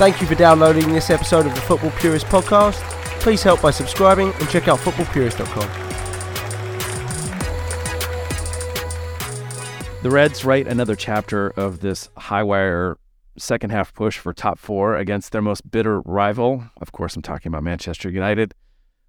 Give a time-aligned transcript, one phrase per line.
[0.00, 2.80] Thank you for downloading this episode of the Football Purist podcast.
[3.20, 5.68] Please help by subscribing and check out footballpurist.com.
[10.02, 12.96] The Reds write another chapter of this high wire
[13.36, 16.64] second half push for top four against their most bitter rival.
[16.78, 18.54] Of course, I'm talking about Manchester United.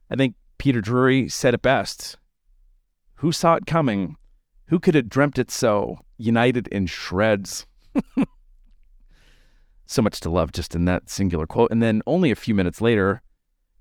[0.10, 2.18] I think Peter Drury said it best.
[3.16, 4.18] Who saw it coming?
[4.66, 6.00] Who could have dreamt it so?
[6.18, 7.66] United in shreds.
[9.92, 11.70] so much to love just in that singular quote.
[11.70, 13.22] And then only a few minutes later,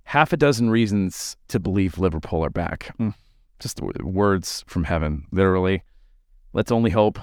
[0.02, 2.92] half a dozen reasons to believe Liverpool are back.
[2.98, 3.14] Mm,
[3.60, 5.84] just words from heaven, literally.
[6.52, 7.20] Let's only hope.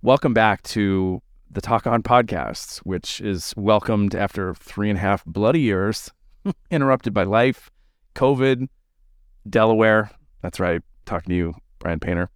[0.00, 5.22] Welcome back to the Talk On podcast, which is welcomed after three and a half
[5.26, 6.10] bloody years,
[6.70, 7.70] interrupted by life,
[8.14, 8.68] COVID,
[9.50, 10.10] Delaware.
[10.40, 10.80] That's right.
[11.04, 12.30] Talking to you, Brian Painter.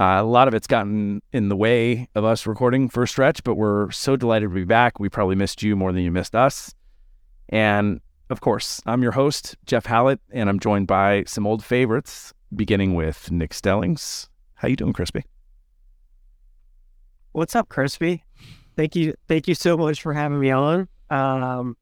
[0.00, 3.44] Uh, a lot of it's gotten in the way of us recording for a stretch,
[3.44, 4.98] but we're so delighted to be back.
[4.98, 6.74] We probably missed you more than you missed us.
[7.50, 12.32] And of course, I'm your host, Jeff Hallett, and I'm joined by some old favorites,
[12.56, 14.30] beginning with Nick Stellings.
[14.54, 15.22] How you doing, Crispy?
[17.32, 18.24] What's up, Crispy?
[18.76, 20.88] Thank you, thank you so much for having me on.
[21.10, 21.76] Um,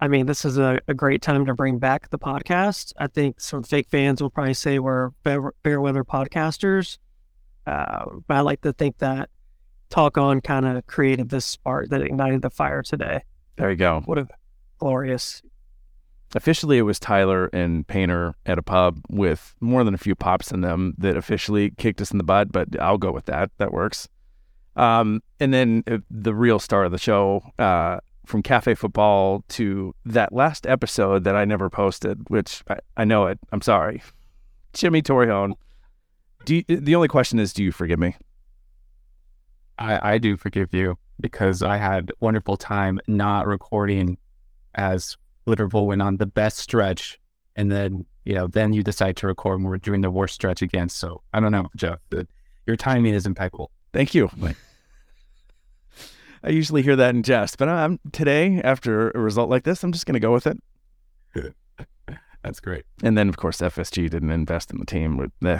[0.00, 2.92] I mean, this is a, a, great time to bring back the podcast.
[2.98, 6.98] I think some fake fans will probably say we're fair, fair weather podcasters,
[7.66, 9.30] uh, but I like to think that
[9.90, 13.22] Talk On kind of created this spark that ignited the fire today.
[13.56, 14.02] There you go.
[14.04, 14.28] What a
[14.78, 15.42] glorious
[16.34, 20.50] Officially, it was Tyler and Painter at a pub with more than a few pops
[20.50, 23.50] in them that officially kicked us in the butt, but I'll go with that.
[23.58, 24.08] That works.
[24.74, 29.94] Um, and then uh, the real star of the show, uh, from Cafe Football to
[30.04, 33.38] that last episode that I never posted, which I, I know it.
[33.52, 34.02] I'm sorry.
[34.72, 35.52] Jimmy Torrejon.
[36.46, 38.14] Do you, the only question is, do you forgive me?
[39.78, 44.16] I, I do forgive you because I had wonderful time not recording
[44.76, 47.18] as Liverpool went on the best stretch,
[47.56, 50.62] and then you know then you decide to record when we're doing the worst stretch
[50.62, 50.88] again.
[50.88, 51.98] So I don't know, Jeff.
[52.64, 53.72] Your timing is impeccable.
[53.92, 54.30] Thank you.
[56.44, 59.90] I usually hear that in jest, but I'm today after a result like this, I'm
[59.90, 60.58] just going to go with it.
[62.44, 62.84] That's great.
[63.02, 65.32] And then of course FSG didn't invest in the team.
[65.44, 65.58] Eh,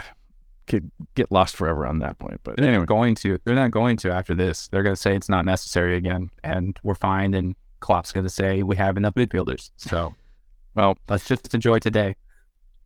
[0.67, 2.41] could get lost forever on that point.
[2.43, 2.85] But they're anyway.
[2.85, 3.39] going to.
[3.43, 4.67] They're not going to after this.
[4.67, 7.33] They're going to say it's not necessary again, and we're fine.
[7.33, 9.71] And Klopp's going to say we have enough midfielders.
[9.77, 10.15] So,
[10.75, 12.15] well, let's just enjoy today.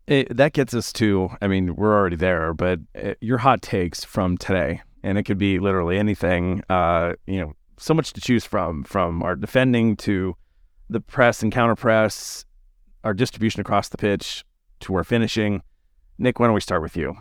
[0.08, 1.30] It, that gets us to.
[1.42, 5.24] I mean, we're already there, but it, uh, your hot takes from today, and it
[5.24, 6.64] could be literally anything.
[6.70, 10.36] Uh, you know, so much to choose from, from our defending to
[10.90, 12.46] the press and counter press,
[13.04, 14.44] our distribution across the pitch
[14.82, 15.64] to our finishing.
[16.18, 17.16] Nick, why don't we start with you?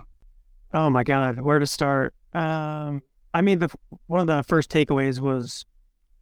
[0.72, 2.14] Oh my God, where to start?
[2.32, 3.03] Um,
[3.34, 3.70] I mean, the
[4.06, 5.64] one of the first takeaways was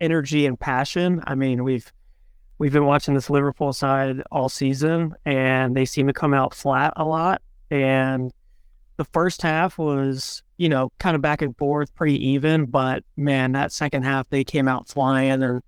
[0.00, 1.22] energy and passion.
[1.26, 1.92] I mean, we've
[2.58, 6.94] we've been watching this Liverpool side all season, and they seem to come out flat
[6.96, 7.42] a lot.
[7.70, 8.32] And
[8.96, 12.64] the first half was, you know, kind of back and forth, pretty even.
[12.64, 15.62] But man, that second half they came out flying, and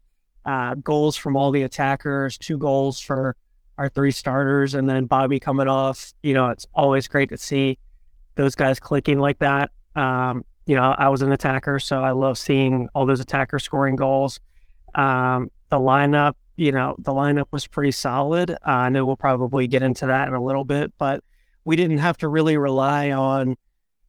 [0.47, 3.36] uh, goals from all the attackers, two goals for
[3.76, 6.14] our three starters, and then Bobby coming off.
[6.22, 7.78] You know, it's always great to see
[8.40, 9.70] those guys clicking like that.
[9.94, 13.96] Um, you know, I was an attacker, so I love seeing all those attackers scoring
[13.96, 14.40] goals.
[14.94, 18.50] Um, the lineup, you know, the lineup was pretty solid.
[18.50, 21.22] Uh, I know we'll probably get into that in a little bit, but
[21.64, 23.56] we didn't have to really rely on,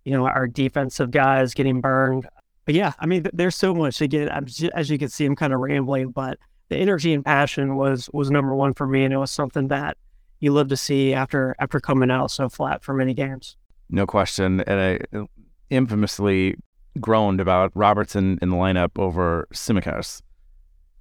[0.06, 2.25] you know, our defensive guys getting burned.
[2.64, 4.30] But yeah, I mean, there's so much to get.
[4.74, 6.40] As you can see, I'm kind of rambling, but
[6.70, 9.97] the energy and passion was was number one for me, and it was something that
[10.40, 13.58] you love to see after after coming out so flat for many games.
[13.91, 15.25] No question, and I
[15.69, 16.56] infamously
[17.00, 20.22] groaned about Robertson in the lineup over Tsimikas.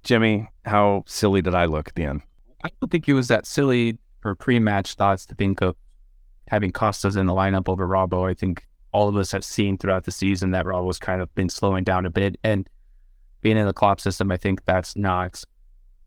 [0.03, 2.21] Jimmy, how silly did I look at the end?
[2.63, 5.75] I don't think it was that silly for pre-match thoughts to think of
[6.47, 8.29] having Costas in the lineup over Robbo.
[8.29, 11.49] I think all of us have seen throughout the season that Robbo's kind of been
[11.49, 12.35] slowing down a bit.
[12.43, 12.67] And
[13.41, 15.43] being in the Klopp system, I think that's not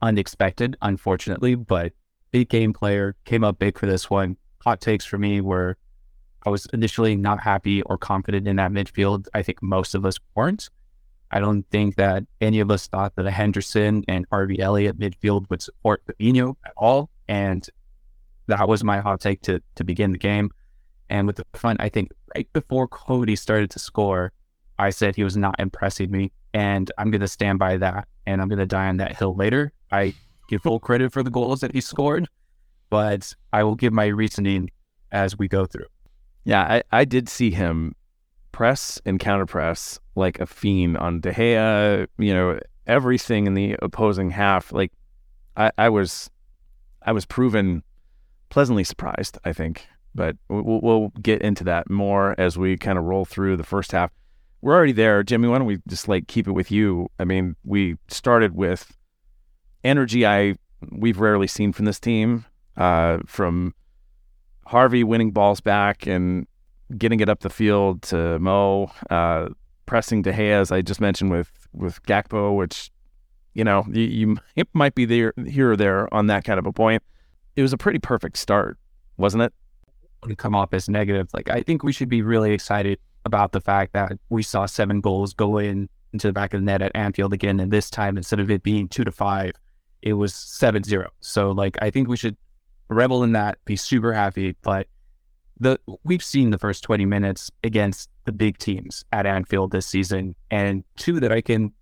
[0.03, 1.93] unexpected, unfortunately, but
[2.31, 4.37] big game player, came up big for this one.
[4.65, 5.77] Hot takes for me were
[6.47, 9.27] I was initially not happy or confident in that midfield.
[9.35, 10.69] I think most of us weren't.
[11.31, 15.49] I don't think that any of us thought that a Henderson and Harvey Elliott midfield
[15.51, 17.11] would support Fabinho at all.
[17.29, 17.67] And
[18.47, 20.51] that was my hot take to to begin the game.
[21.11, 24.33] And with the front, I think right before Cody started to score,
[24.79, 26.33] I said he was not impressing me.
[26.53, 28.07] And I'm going to stand by that.
[28.27, 29.73] And I'm going to die on that hill later.
[29.91, 30.15] I
[30.49, 32.29] give full credit for the goals that he scored,
[32.91, 34.71] but I will give my reasoning
[35.11, 35.87] as we go through.
[36.45, 37.95] Yeah, I, I did see him
[38.53, 42.07] press and counter press like a fiend on De Gea.
[42.19, 44.93] You know, everything in the opposing half, like
[45.57, 46.31] I, I was,
[47.03, 47.83] I was proven
[48.51, 49.39] pleasantly surprised.
[49.45, 53.57] I think, but we'll, we'll get into that more as we kind of roll through
[53.57, 54.11] the first half.
[54.61, 55.49] We're already there, Jimmy.
[55.49, 57.09] Why don't we just like keep it with you?
[57.19, 58.97] I mean, we started with
[59.83, 60.57] energy I
[60.91, 62.45] we've rarely seen from this team,
[62.77, 63.75] uh, from
[64.67, 66.47] Harvey winning balls back and
[66.97, 69.49] getting it up the field to Mo, uh,
[69.87, 72.91] pressing De Gea, as I just mentioned with with Gakpo, which
[73.55, 76.67] you know you, you it might be there here or there on that kind of
[76.67, 77.03] a point.
[77.57, 78.79] It was a pretty perfect start,
[79.17, 79.53] wasn't it?
[80.27, 83.61] To come off as negative, like I think we should be really excited about the
[83.61, 86.93] fact that we saw seven goals go in into the back of the net at
[86.95, 89.53] Anfield again, and this time instead of it being two to five,
[90.03, 91.07] it was 7-0.
[91.21, 92.37] So like I think we should
[92.89, 94.89] revel in that, be super happy, but
[95.61, 100.35] the we've seen the first 20 minutes against the big teams at Anfield this season,
[100.51, 101.73] and two that I can,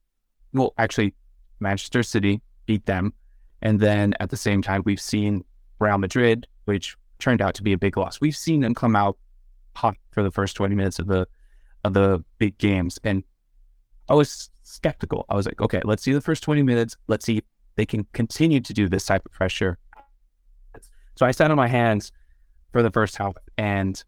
[0.53, 1.15] well, actually,
[1.61, 3.15] Manchester City beat them,
[3.63, 5.45] and then at the same time we've seen
[5.79, 8.21] Real Madrid, which turned out to be a big loss.
[8.21, 9.17] We've seen them come out
[9.75, 11.27] hot for the first 20 minutes of the
[11.85, 13.25] of the big games, and
[14.09, 15.25] I was skeptical.
[15.29, 16.97] I was like, okay, let's see the first 20 minutes.
[17.09, 17.45] Let's see if
[17.77, 19.79] they can continue to do this type of pressure.
[21.15, 22.13] So I sat on my hands
[22.73, 23.35] for the first half.
[23.59, 24.03] And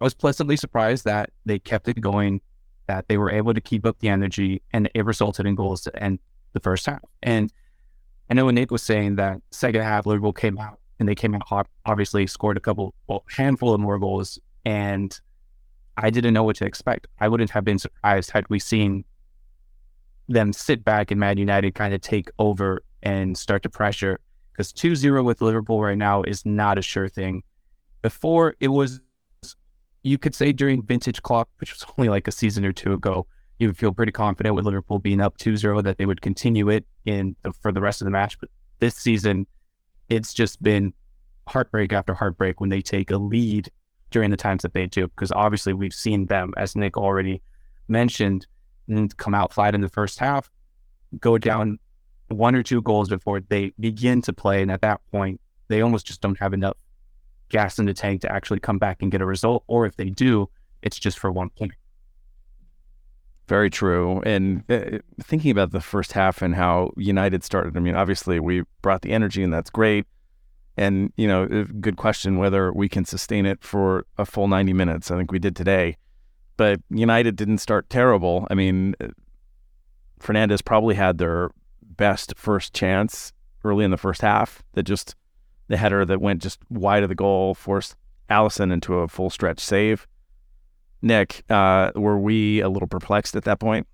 [0.00, 2.40] I was pleasantly surprised that they kept it going,
[2.88, 6.02] that they were able to keep up the energy, and it resulted in goals to
[6.02, 6.18] end
[6.52, 7.00] the first half.
[7.22, 7.52] And
[8.28, 11.34] I know when Nick was saying that second half Liverpool came out and they came
[11.34, 15.18] out hot, obviously scored a couple, well, handful of more goals, and
[15.96, 17.06] I didn't know what to expect.
[17.20, 19.04] I wouldn't have been surprised had we seen
[20.28, 24.18] them sit back and Man United kind of take over and start to pressure
[24.52, 27.42] because 2-0 with Liverpool right now is not a sure thing.
[28.02, 29.00] Before it was,
[30.02, 33.26] you could say during vintage Klopp, which was only like a season or two ago,
[33.58, 36.84] you would feel pretty confident with Liverpool being up 2-0 that they would continue it
[37.04, 38.38] in the, for the rest of the match.
[38.40, 38.48] But
[38.80, 39.46] this season,
[40.08, 40.92] it's just been
[41.46, 43.70] heartbreak after heartbreak when they take a lead
[44.10, 45.06] during the times that they do.
[45.08, 47.40] Because obviously, we've seen them, as Nick already
[47.88, 48.46] mentioned,
[49.16, 50.50] come out flat in the first half,
[51.20, 51.78] go down
[52.28, 54.62] one or two goals before they begin to play.
[54.62, 56.76] And at that point, they almost just don't have enough
[57.48, 59.64] gas in the tank to actually come back and get a result.
[59.66, 60.48] Or if they do,
[60.82, 61.72] it's just for one point.
[63.48, 64.22] Very true.
[64.24, 68.62] And uh, thinking about the first half and how United started, I mean, obviously we
[68.80, 70.06] brought the energy and that's great.
[70.76, 75.10] And, you know, good question whether we can sustain it for a full 90 minutes.
[75.10, 75.98] I think we did today.
[76.56, 78.46] But United didn't start terrible.
[78.50, 78.94] I mean,
[80.18, 81.50] Fernandez probably had their
[81.96, 83.32] best first chance
[83.64, 85.14] early in the first half that just
[85.68, 87.96] the header that went just wide of the goal forced
[88.28, 90.06] Alisson into a full stretch save.
[91.00, 93.86] Nick, uh, were we a little perplexed at that point?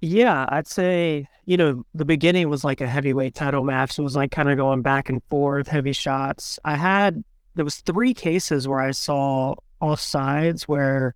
[0.00, 3.92] Yeah, I'd say, you know, the beginning was like a heavyweight title match.
[3.92, 6.58] So It was like kind of going back and forth, heavy shots.
[6.64, 7.22] I had,
[7.54, 11.14] there was three cases where I saw offsides where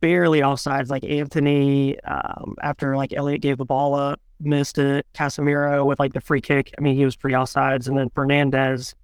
[0.00, 5.06] barely offsides, like Antony, um, after like Elliott gave the ball up, missed it.
[5.14, 6.74] Casemiro with like the free kick.
[6.78, 7.88] I mean, he was pretty offsides.
[7.88, 8.94] And then Fernandez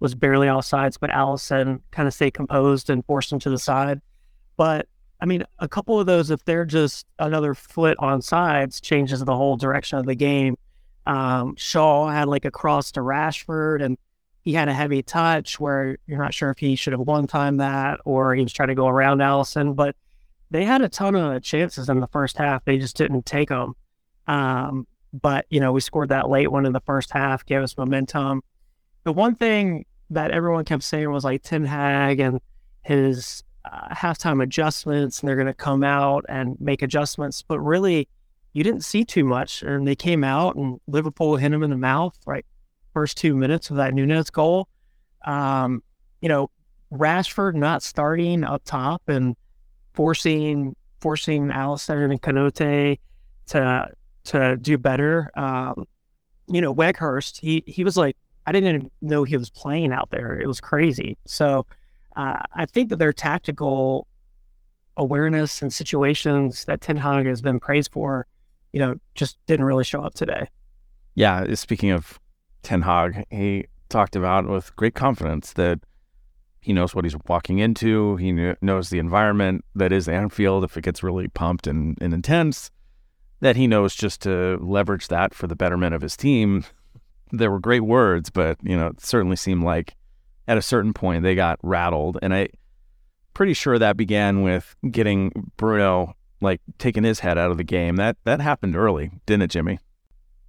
[0.00, 4.00] was barely offsides, but Alisson kind of stayed composed and forced him to the side.
[4.56, 4.88] But
[5.20, 9.36] I mean, a couple of those, if they're just another foot on sides, changes the
[9.36, 10.56] whole direction of the game.
[11.06, 13.96] Um, Shaw had like a cross to Rashford and
[14.40, 17.58] he had a heavy touch where you're not sure if he should have one time
[17.58, 19.76] that or he was trying to go around Alisson.
[19.76, 19.94] But
[20.50, 22.64] they had a ton of chances in the first half.
[22.64, 23.74] They just didn't take them.
[24.26, 27.76] Um, but you know, we scored that late one in the first half, gave us
[27.76, 28.42] momentum.
[29.04, 32.40] The one thing that everyone kept saying was like Ten Hag and
[32.82, 37.42] his uh, halftime adjustments, and they're going to come out and make adjustments.
[37.42, 38.08] But really,
[38.52, 41.76] you didn't see too much, and they came out and Liverpool hit them in the
[41.76, 42.44] mouth right
[42.92, 44.68] first two minutes of that Nunez goal.
[45.24, 45.82] Um,
[46.20, 46.50] you know,
[46.92, 49.34] Rashford not starting up top and
[49.94, 52.98] forcing forcing Alisson and Konate
[53.46, 53.88] to
[54.24, 55.30] to do better.
[55.36, 55.86] Um,
[56.48, 60.10] you know, Weghorst, he he was like, I didn't even know he was playing out
[60.10, 60.38] there.
[60.40, 61.16] It was crazy.
[61.26, 61.66] So
[62.16, 64.06] uh, I think that their tactical
[64.96, 68.26] awareness and situations that Ten Hag has been praised for,
[68.72, 70.48] you know, just didn't really show up today.
[71.14, 72.18] Yeah, speaking of
[72.62, 75.80] Ten Hag, he talked about with great confidence that
[76.60, 78.16] he knows what he's walking into.
[78.16, 82.70] He knows the environment that is Anfield if it gets really pumped and, and intense
[83.42, 86.64] that he knows just to leverage that for the betterment of his team.
[87.32, 89.94] There were great words, but you know, it certainly seemed like
[90.46, 92.48] at a certain point they got rattled, and I
[93.34, 97.96] pretty sure that began with getting Bruno like taking his head out of the game.
[97.96, 99.80] That that happened early, didn't it, Jimmy?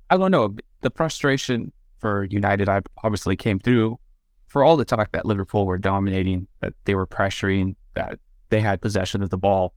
[0.09, 0.55] I don't know.
[0.81, 3.97] The frustration for United I obviously came through
[4.47, 8.19] for all the talk that Liverpool were dominating, that they were pressuring, that
[8.49, 9.73] they had possession of the ball.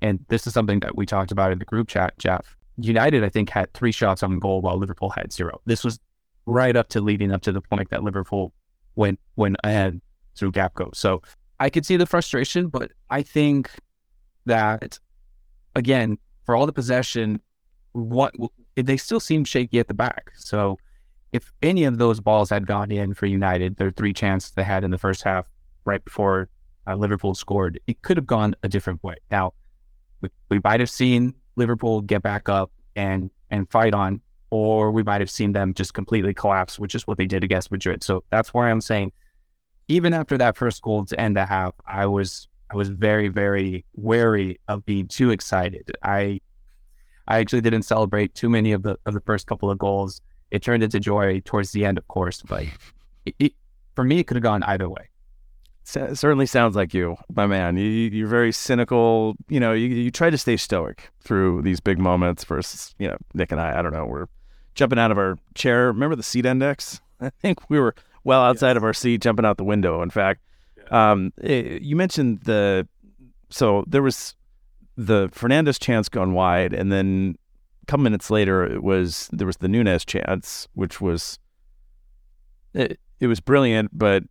[0.00, 2.56] And this is something that we talked about in the group chat, Jeff.
[2.76, 5.60] United, I think, had three shots on goal while Liverpool had zero.
[5.66, 5.98] This was
[6.46, 8.52] right up to leading up to the point that Liverpool
[8.96, 10.00] went went ahead
[10.36, 10.94] through Gakpo.
[10.94, 11.22] So
[11.58, 13.70] I could see the frustration, but I think
[14.46, 14.98] that
[15.76, 17.40] again, for all the possession,
[17.92, 18.34] what
[18.76, 20.32] they still seem shaky at the back.
[20.36, 20.78] So
[21.32, 24.84] if any of those balls had gone in for United, their three chances they had
[24.84, 25.46] in the first half,
[25.84, 26.48] right before
[26.86, 29.16] uh, Liverpool scored, it could have gone a different way.
[29.30, 29.52] Now,
[30.20, 35.02] we, we might have seen Liverpool get back up and and fight on, or we
[35.02, 38.02] might have seen them just completely collapse, which is what they did against Madrid.
[38.02, 39.12] So that's why I'm saying,
[39.88, 43.84] even after that first goal to end the half, I was I was very very
[43.94, 45.90] wary of being too excited.
[46.02, 46.40] I
[47.26, 50.20] I actually didn't celebrate too many of the of the first couple of goals.
[50.50, 52.64] It turned into joy towards the end, of course, but
[53.24, 53.52] it, it,
[53.94, 55.08] for me, it could have gone either way.
[55.96, 57.76] S- certainly sounds like you, my man.
[57.76, 59.36] You, you're very cynical.
[59.48, 62.44] You know, you, you try to stay stoic through these big moments.
[62.44, 63.78] Versus, you know, Nick and I.
[63.78, 64.06] I don't know.
[64.06, 64.26] We're
[64.74, 65.86] jumping out of our chair.
[65.86, 67.00] Remember the seat index?
[67.20, 67.94] I think we were
[68.24, 68.76] well outside yes.
[68.76, 70.02] of our seat, jumping out the window.
[70.02, 70.40] In fact,
[70.76, 71.12] yeah.
[71.12, 72.86] um, it, eh, you mentioned the
[73.50, 74.34] so there was
[74.96, 77.36] the Fernandez chance gone wide, and then
[77.82, 81.38] a couple minutes later, it was there was the Nunez chance, which was
[82.74, 84.22] it, it was brilliant, but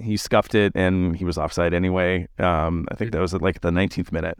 [0.00, 2.28] he scuffed it and he was offside anyway.
[2.38, 4.38] Um, I think that was at like the 19th minute.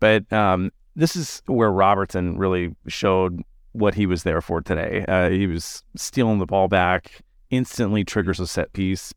[0.00, 5.04] But um, this is where Robertson really showed what he was there for today.
[5.06, 9.12] Uh, he was stealing the ball back, instantly triggers a set piece.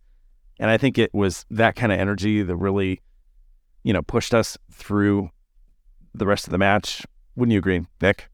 [0.60, 3.02] And I think it was that kind of energy that really,
[3.84, 5.30] you know, pushed us through
[6.14, 7.06] the rest of the match.
[7.36, 8.30] Wouldn't you agree, Nick?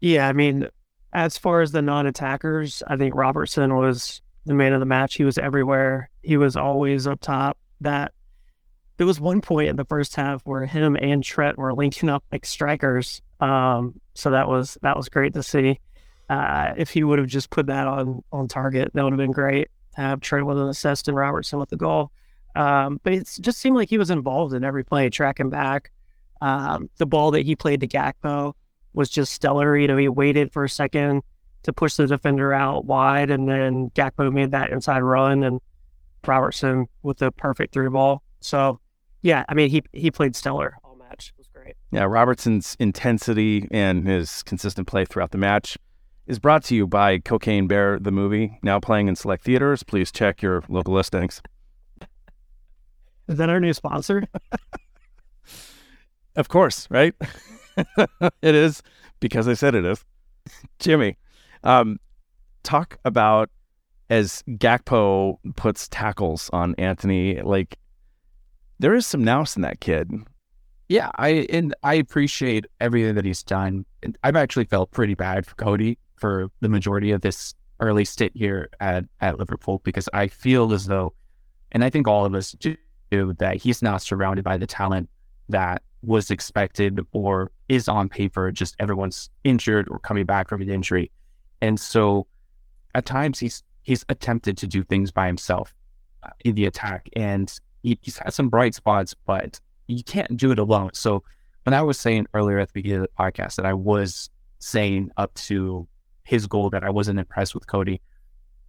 [0.00, 0.68] Yeah, I mean,
[1.12, 5.14] as far as the non-attackers, I think Robertson was the man of the match.
[5.14, 6.10] He was everywhere.
[6.22, 7.58] He was always up top.
[7.80, 8.12] That
[8.96, 12.24] there was one point in the first half where him and Trent were linking up
[12.30, 13.22] like strikers.
[13.40, 15.80] Um, so that was that was great to see.
[16.30, 19.32] Uh, if he would have just put that on on target, that would have been
[19.32, 19.68] great.
[19.94, 22.10] Have Trent with an assist and Robertson with the goal.
[22.56, 25.90] Um, but it just seemed like he was involved in every play, tracking back.
[26.40, 28.54] Um, the ball that he played to Gakpo
[28.92, 29.76] was just stellar.
[29.76, 31.22] You know, he waited for a second
[31.64, 35.60] to push the defender out wide, and then Gakpo made that inside run, and
[36.26, 38.22] Robertson with the perfect through ball.
[38.40, 38.80] So,
[39.22, 41.32] yeah, I mean, he he played stellar all match.
[41.36, 41.74] It was great.
[41.90, 45.76] Yeah, Robertson's intensity and his consistent play throughout the match
[46.26, 49.82] is brought to you by Cocaine Bear, the movie, now playing in select theaters.
[49.82, 51.42] Please check your local listings.
[53.28, 54.24] Is that our new sponsor?
[56.36, 57.14] of course, right?
[57.96, 58.82] it is
[59.20, 60.04] because I said it is.
[60.78, 61.16] Jimmy,
[61.64, 61.98] um,
[62.62, 63.50] talk about
[64.10, 67.78] as Gakpo puts tackles on Antony, like
[68.78, 70.10] there is some nous in that kid.
[70.88, 73.86] Yeah, I and I appreciate everything that he's done.
[74.22, 78.68] I've actually felt pretty bad for Cody for the majority of this early stint here
[78.80, 81.14] at, at Liverpool because I feel as though,
[81.72, 82.76] and I think all of us do,
[83.10, 85.08] that he's not surrounded by the talent
[85.48, 88.50] that was expected or is on paper.
[88.50, 91.10] Just everyone's injured or coming back from an injury.
[91.60, 92.26] And so
[92.94, 95.74] at times he's he's attempted to do things by himself
[96.22, 100.50] uh, in the attack, and he, he's had some bright spots, but you can't do
[100.50, 100.90] it alone.
[100.94, 101.22] So
[101.64, 105.10] when I was saying earlier at the beginning of the podcast that I was saying
[105.16, 105.86] up to
[106.22, 108.00] his goal that I wasn't impressed with Cody,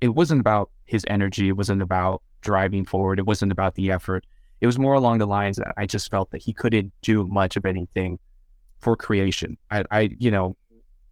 [0.01, 1.47] it wasn't about his energy.
[1.47, 3.19] It wasn't about driving forward.
[3.19, 4.25] It wasn't about the effort.
[4.61, 7.55] It was more along the lines that I just felt that he couldn't do much
[7.55, 8.19] of anything
[8.79, 9.57] for creation.
[9.71, 10.55] I, I you know,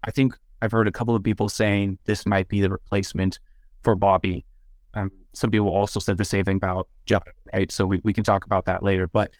[0.03, 3.37] I think I've heard a couple of people saying this might be the replacement
[3.83, 4.45] for Bobby.
[4.93, 7.21] Um, some people also said the same thing about John,
[7.53, 7.69] right?
[7.69, 9.05] So we, we can talk about that later.
[9.07, 9.31] But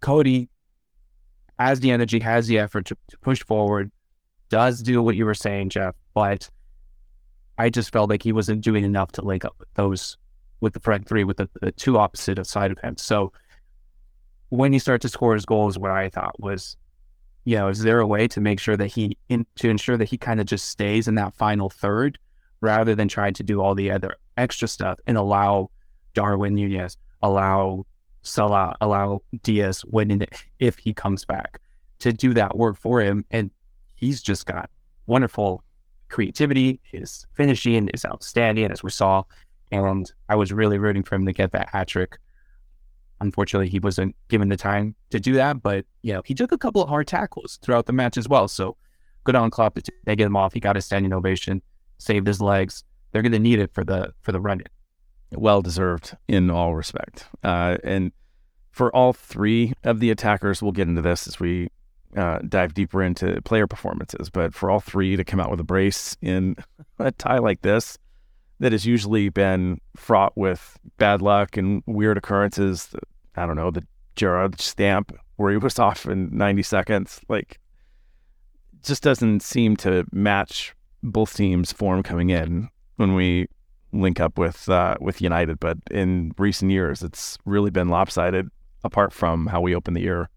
[0.00, 0.50] Cody
[1.58, 3.90] has the energy, has the effort to, to push forward,
[4.50, 6.50] does do what you were saying, Jeff, but
[7.56, 10.18] I just felt like he wasn't doing enough to link up with those
[10.60, 12.98] with the front three, with the, the two opposite side of him.
[12.98, 13.32] So
[14.50, 16.76] when he started to score his goals, what I thought was
[17.44, 20.08] you know, is there a way to make sure that he in, to ensure that
[20.08, 22.18] he kind of just stays in that final third
[22.60, 25.70] rather than trying to do all the other extra stuff and allow
[26.14, 27.84] Darwin Nunez, allow
[28.22, 30.24] Salah, allow Diaz when
[30.60, 31.60] if he comes back
[31.98, 33.24] to do that work for him.
[33.30, 33.50] And
[33.96, 34.70] he's just got
[35.06, 35.64] wonderful
[36.08, 36.80] creativity.
[36.84, 39.24] His finishing is outstanding, as we saw.
[39.72, 42.18] And I was really rooting for him to get that hat trick
[43.22, 46.58] Unfortunately, he wasn't given the time to do that, but you know, he took a
[46.58, 48.48] couple of hard tackles throughout the match as well.
[48.48, 48.76] So
[49.22, 50.52] good on Klopp to take him off.
[50.52, 51.62] He got a standing ovation,
[51.98, 52.82] saved his legs.
[53.12, 54.62] They're going to need it for the for the run.
[55.30, 57.26] Well deserved in all respect.
[57.44, 58.10] Uh, and
[58.72, 61.68] for all three of the attackers, we'll get into this as we
[62.16, 64.30] uh, dive deeper into player performances.
[64.30, 66.56] But for all three to come out with a brace in
[66.98, 67.98] a tie like this,
[68.62, 72.94] that has usually been fraught with bad luck and weird occurrences.
[73.36, 73.86] I don't know the
[74.16, 77.58] Gerrard stamp where he was off in 90 seconds, like
[78.82, 83.48] just doesn't seem to match both teams' form coming in when we
[83.92, 85.60] link up with uh, with United.
[85.60, 88.48] But in recent years, it's really been lopsided.
[88.84, 90.28] Apart from how we open the year,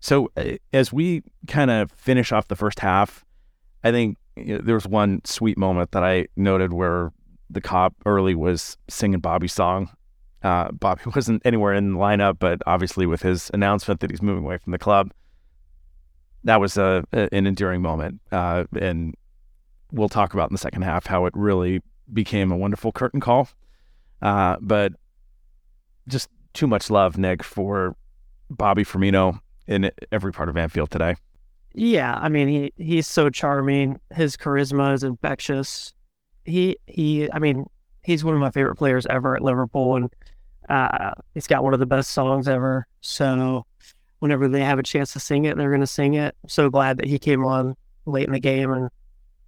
[0.00, 3.24] so uh, as we kind of finish off the first half,
[3.84, 7.12] I think you know, there was one sweet moment that I noted where
[7.50, 9.90] the Kop early was singing Bobby's song.
[10.42, 14.44] Uh, Bobby wasn't anywhere in the lineup, but obviously with his announcement that he's moving
[14.44, 15.12] away from the club,
[16.44, 18.20] that was a, an endearing moment.
[18.32, 19.14] Uh, and
[19.92, 21.82] we'll talk about in the second half how it really
[22.12, 23.48] became a wonderful curtain call.
[24.22, 24.92] Uh, but
[26.08, 27.96] just too much love, Nick, for
[28.48, 31.14] Bobby Firmino in every part of Anfield today.
[31.72, 34.00] Yeah, I mean he he's so charming.
[34.12, 35.94] His charisma is infectious.
[36.44, 37.66] He he I mean,
[38.02, 40.10] he's one of my favorite players ever at Liverpool and
[40.68, 42.86] uh, he's got one of the best songs ever.
[43.00, 43.66] So
[44.20, 46.36] whenever they have a chance to sing it, they're going to sing it.
[46.46, 47.76] So glad that he came on
[48.06, 48.88] late in the game and,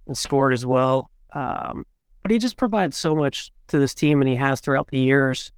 [0.05, 1.09] and scored as well.
[1.31, 1.85] Um,
[2.21, 5.51] but he just provides so much to this team, and he has throughout the years.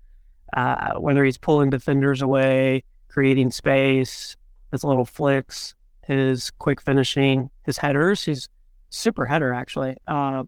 [0.56, 4.36] Uh, whether he's pulling defenders away, creating space,
[4.72, 5.74] his little flicks,
[6.06, 8.24] his quick finishing, his headers.
[8.24, 8.48] He's
[8.90, 9.98] super header actually.
[10.08, 10.44] Uh,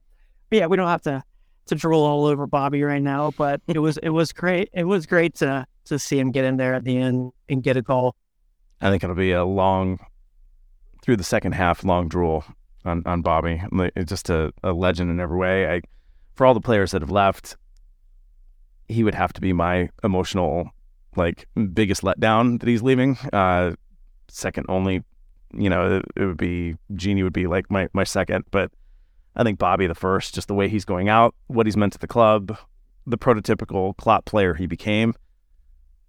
[0.49, 1.23] but yeah, we don't have to
[1.67, 4.69] to drool all over Bobby right now, but it was it was great.
[4.73, 7.77] It was great to to see him get in there at the end and get
[7.77, 8.15] a goal.
[8.81, 9.99] I think it'll be a long
[11.01, 12.43] through the second half, long drool
[12.85, 13.61] on on Bobby.
[14.05, 15.67] Just a, a legend in every way.
[15.67, 15.81] I
[16.35, 17.55] for all the players that have left,
[18.87, 20.69] he would have to be my emotional
[21.15, 23.17] like biggest letdown that he's leaving.
[23.33, 23.71] Uh,
[24.27, 25.03] second only,
[25.53, 28.71] you know, it, it would be Gini would be like my my second, but
[29.37, 31.99] I think Bobby the first, just the way he's going out, what he's meant to
[31.99, 32.57] the club,
[33.05, 35.13] the prototypical Klopp player he became,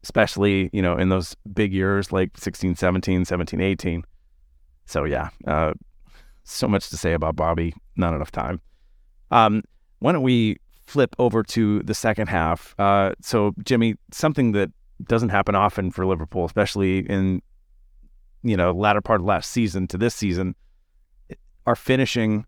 [0.03, 4.03] especially, you know, in those big years like 16, 17, 17, 18.
[4.87, 5.75] So yeah, uh,
[6.45, 8.63] so much to say about Bobby, not enough time.
[9.31, 9.63] Um,
[9.99, 12.75] why don't we flip over to the second half?
[12.79, 14.71] Uh, so Jimmy, something that
[15.05, 17.43] doesn't happen often for Liverpool, especially in
[18.43, 20.55] you know latter part of last season to this season,
[21.67, 22.47] are finishing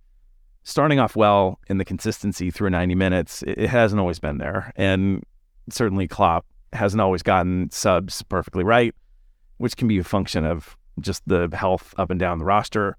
[0.62, 4.72] starting off well in the consistency through 90 minutes, it, hasn't always been there.
[4.76, 5.24] And
[5.70, 8.94] certainly Klopp hasn't always gotten subs perfectly right,
[9.58, 12.96] which can be a function of just the health up and down the roster.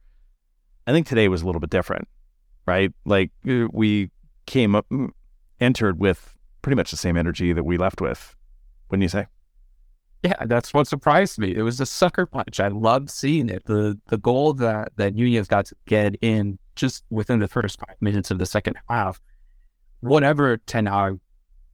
[0.87, 2.07] I think today was a little bit different,
[2.65, 2.91] right?
[3.05, 4.09] Like uh, we
[4.45, 4.87] came up,
[5.59, 8.35] entered with pretty much the same energy that we left with.
[8.89, 9.27] Wouldn't you say?
[10.23, 11.55] Yeah, that's what surprised me.
[11.55, 12.59] It was a sucker punch.
[12.59, 13.65] I loved seeing it.
[13.65, 17.95] The the goal that that Nunez got to get in just within the first five
[18.01, 19.21] minutes of the second half,
[20.01, 21.19] whatever Ten Hag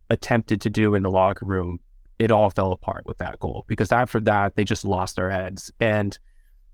[0.09, 1.79] attempted to do in the locker room,
[2.19, 5.71] it all fell apart with that goal because after that they just lost their heads.
[5.79, 6.17] And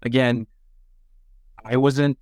[0.03, 0.47] again,
[1.65, 2.17] I wasn't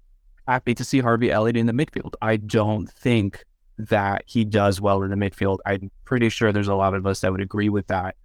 [0.48, 2.14] happy to see Harvey Elliott in the midfield.
[2.22, 3.46] I don't think
[3.78, 5.60] that he does well in the midfield.
[5.66, 8.16] I'm pretty sure there's a lot of us that would agree with that.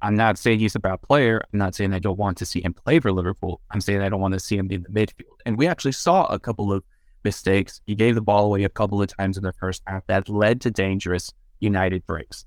[0.00, 1.40] I'm not saying he's a bad player.
[1.52, 3.60] I'm not saying I don't want to see him play for Liverpool.
[3.70, 5.36] I'm saying I don't want to see him in the midfield.
[5.46, 6.82] And we actually saw a couple of
[7.24, 7.80] mistakes.
[7.86, 10.60] He gave the ball away a couple of times in the first half that led
[10.62, 12.44] to dangerous United breaks.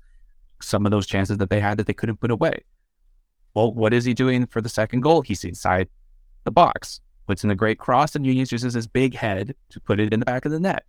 [0.60, 2.64] Some of those chances that they had that they couldn't put away.
[3.54, 5.22] Well, what is he doing for the second goal?
[5.22, 5.88] He's inside
[6.44, 9.98] the box, puts in a great cross, and Nunez uses his big head to put
[9.98, 10.84] it in the back of the net.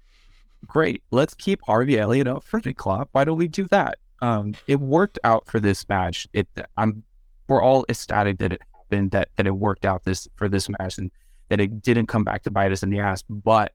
[0.66, 1.04] Great.
[1.12, 3.10] Let's keep Harvey Elliott up for the Klopp.
[3.12, 4.00] Why don't we do that?
[4.22, 6.28] Um, it worked out for this match.
[6.34, 7.04] It I'm
[7.48, 10.98] we're all ecstatic that it happened, that that it worked out this for this match
[10.98, 11.12] and
[11.50, 13.24] that it didn't come back to bite us in the ass.
[13.30, 13.74] But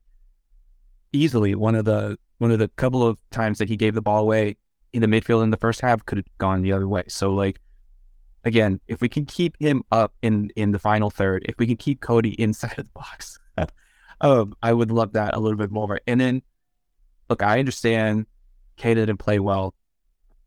[1.13, 4.23] easily one of the one of the couple of times that he gave the ball
[4.23, 4.57] away
[4.93, 7.05] in the midfield in the first half could have gone the other way.
[7.09, 7.61] So like
[8.45, 11.77] again, if we can keep him up in in the final third, if we can
[11.77, 13.39] keep Cody inside of the box,
[14.21, 16.01] um, I would love that a little bit more.
[16.07, 16.43] And then
[17.29, 18.27] look, I understand
[18.79, 19.75] Keita didn't play well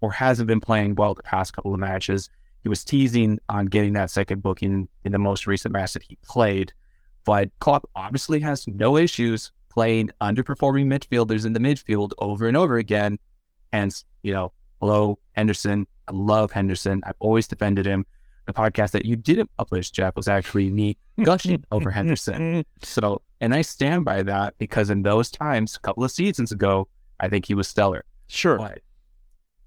[0.01, 2.29] or hasn't been playing well the past couple of matches.
[2.63, 6.17] He was teasing on getting that second booking in the most recent match that he
[6.23, 6.73] played.
[7.23, 12.77] But Klopp obviously has no issues playing underperforming midfielders in the midfield over and over
[12.77, 13.19] again.
[13.71, 17.01] Hence, you know, hello, Henderson, I love Henderson.
[17.05, 18.05] I've always defended him.
[18.47, 22.63] The podcast that you didn't publish, Jeff, was actually me gushing over Henderson.
[22.81, 26.87] So, and I stand by that because in those times, a couple of seasons ago,
[27.19, 28.05] I think he was stellar.
[28.27, 28.57] Sure.
[28.57, 28.79] But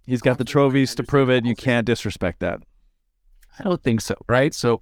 [0.09, 1.45] He's got the trophies to prove it.
[1.45, 2.63] You can't disrespect that.
[3.59, 4.55] I don't think so, right?
[4.55, 4.81] So,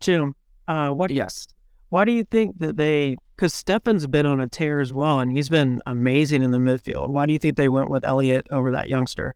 [0.00, 0.34] Jim,
[0.66, 1.48] uh, what yes,
[1.90, 3.16] Why do you think that they?
[3.36, 7.08] Because Stefan's been on a tear as well, and he's been amazing in the midfield.
[7.08, 9.34] Why do you think they went with Elliott over that youngster?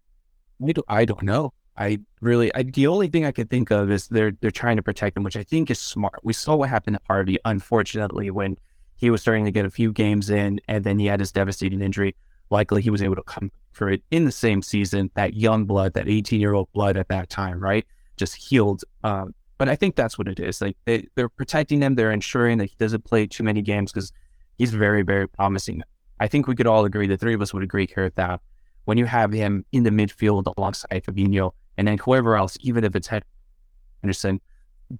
[0.62, 1.52] I don't, I don't know.
[1.76, 4.82] I really, I, the only thing I could think of is they're they're trying to
[4.82, 6.20] protect him, which I think is smart.
[6.22, 8.58] We saw what happened to Harvey, unfortunately, when
[8.96, 11.80] he was starting to get a few games in, and then he had his devastating
[11.80, 12.14] injury.
[12.50, 15.10] Likely, he was able to come for it in the same season.
[15.14, 17.86] That young blood, that 18 year old blood at that time, right,
[18.16, 18.84] just healed.
[19.02, 20.60] Um, but I think that's what it is.
[20.60, 21.94] Like they, they're protecting him.
[21.94, 24.12] They're ensuring that he doesn't play too many games because
[24.58, 25.82] he's very, very promising.
[26.20, 28.40] I think we could all agree, the three of us would agree here that
[28.84, 32.94] when you have him in the midfield alongside Fabinho and then whoever else, even if
[32.94, 33.08] it's
[34.02, 34.40] Henderson,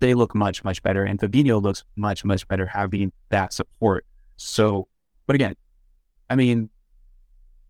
[0.00, 1.04] they look much, much better.
[1.04, 4.06] And Fabinho looks much, much better having that support.
[4.36, 4.88] So,
[5.26, 5.54] but again,
[6.30, 6.70] I mean,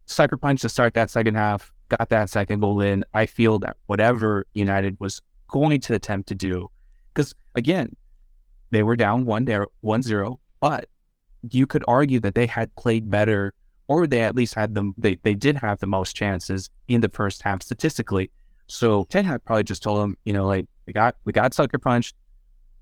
[0.07, 3.05] sucker punch to start that second half, got that second goal in.
[3.13, 5.21] I feel that whatever United was
[5.53, 6.69] going to attempt to do,
[7.15, 7.95] because again,
[8.73, 10.89] they were down one there, one zero, but
[11.51, 13.53] you could argue that they had played better,
[13.87, 14.95] or they at least had them.
[14.99, 18.31] They they did have the most chances in the first half statistically.
[18.67, 21.79] So Ten Hag probably just told them, you know, like we got we got sucker
[21.79, 22.17] punched.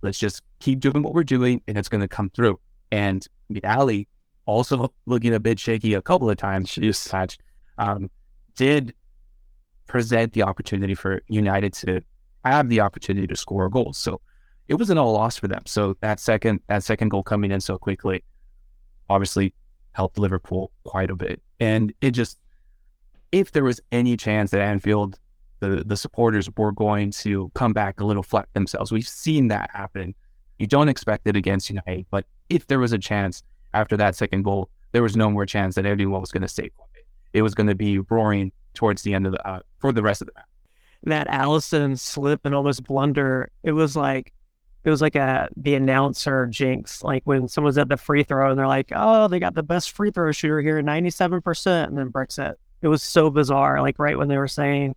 [0.02, 2.58] Let's just keep doing what we're doing, and it's going to come through.
[2.92, 3.26] And
[3.64, 4.08] Ali,
[4.46, 7.36] also looking a bit shaky a couple of times, she just match,
[7.78, 8.10] um,
[8.56, 8.94] did
[9.86, 12.02] present the opportunity for United to
[12.44, 13.98] have the opportunity to score goals.
[13.98, 14.20] So
[14.68, 15.62] it wasn't all lost for them.
[15.66, 18.24] So that second that second goal coming in so quickly,
[19.08, 19.52] obviously
[19.92, 21.42] helped Liverpool quite a bit.
[21.58, 22.38] And it just
[23.32, 25.18] if there was any chance that Anfield
[25.60, 28.90] the the supporters were going to come back a little flat themselves.
[28.90, 30.14] We've seen that happen.
[30.58, 34.42] You don't expect it against United, but if there was a chance after that second
[34.42, 37.06] goal, there was no more chance that anyone was going to stay quiet.
[37.32, 40.20] It was going to be roaring towards the end of the uh, for the rest
[40.22, 40.44] of the match.
[41.04, 44.32] That Alisson slip and almost blunder, it was like
[44.84, 48.58] it was like a the announcer jinx, like when someone's at the free throw and
[48.58, 51.98] they're like, "Oh, they got the best free throw shooter here, ninety seven percent," and
[51.98, 52.58] then breaks it.
[52.82, 53.80] It was so bizarre.
[53.82, 54.94] Like right when they were saying,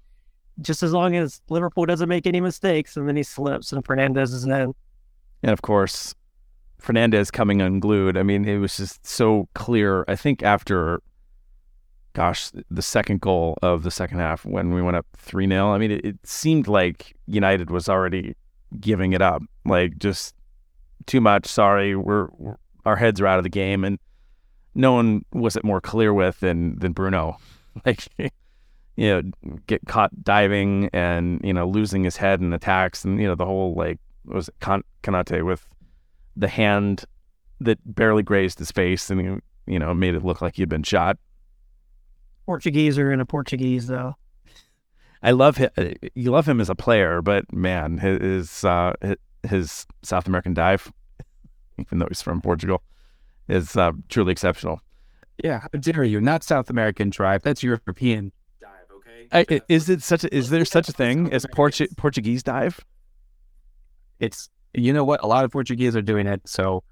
[0.61, 4.33] just as long as Liverpool doesn't make any mistakes, and then he slips and Fernandez
[4.33, 4.51] is in.
[4.51, 6.15] And of course,
[6.79, 8.17] Fernandez coming unglued.
[8.17, 10.05] I mean, it was just so clear.
[10.07, 11.01] I think after,
[12.13, 15.77] gosh, the second goal of the second half when we went up 3 0, I
[15.77, 18.35] mean, it, it, seemed like United was already
[18.79, 19.41] giving it up.
[19.65, 20.35] Like, just
[21.05, 21.45] too much.
[21.47, 23.83] Sorry, we're, we're our heads are out of the game.
[23.83, 23.99] And
[24.75, 27.37] no one was it more clear with than, than Bruno.
[27.87, 33.19] Like, you know, get caught diving and, you know, losing his head in attacks and,
[33.19, 35.67] you know, the whole, like, was it Konate with
[36.37, 37.03] the hand
[37.61, 41.17] that barely grazed his face and, you know, made it look like he'd been shot.
[42.45, 44.15] Portuguese or in a Portuguese, though.
[45.21, 45.69] I love him.
[46.15, 48.93] You love him as a player, but man, his uh,
[49.43, 50.91] his South American dive,
[51.79, 52.83] even though he's from Portugal,
[53.47, 54.81] is uh, truly exceptional.
[55.41, 56.19] Yeah, how dare you?
[56.19, 57.41] Not South American drive.
[57.41, 58.69] That's European dive.
[59.31, 59.55] Okay.
[59.55, 60.25] I, is it such?
[60.25, 62.79] A, is there such a thing as Portu- Portuguese dive?
[64.19, 65.23] It's you know what?
[65.23, 66.41] A lot of Portuguese are doing it.
[66.45, 66.83] So,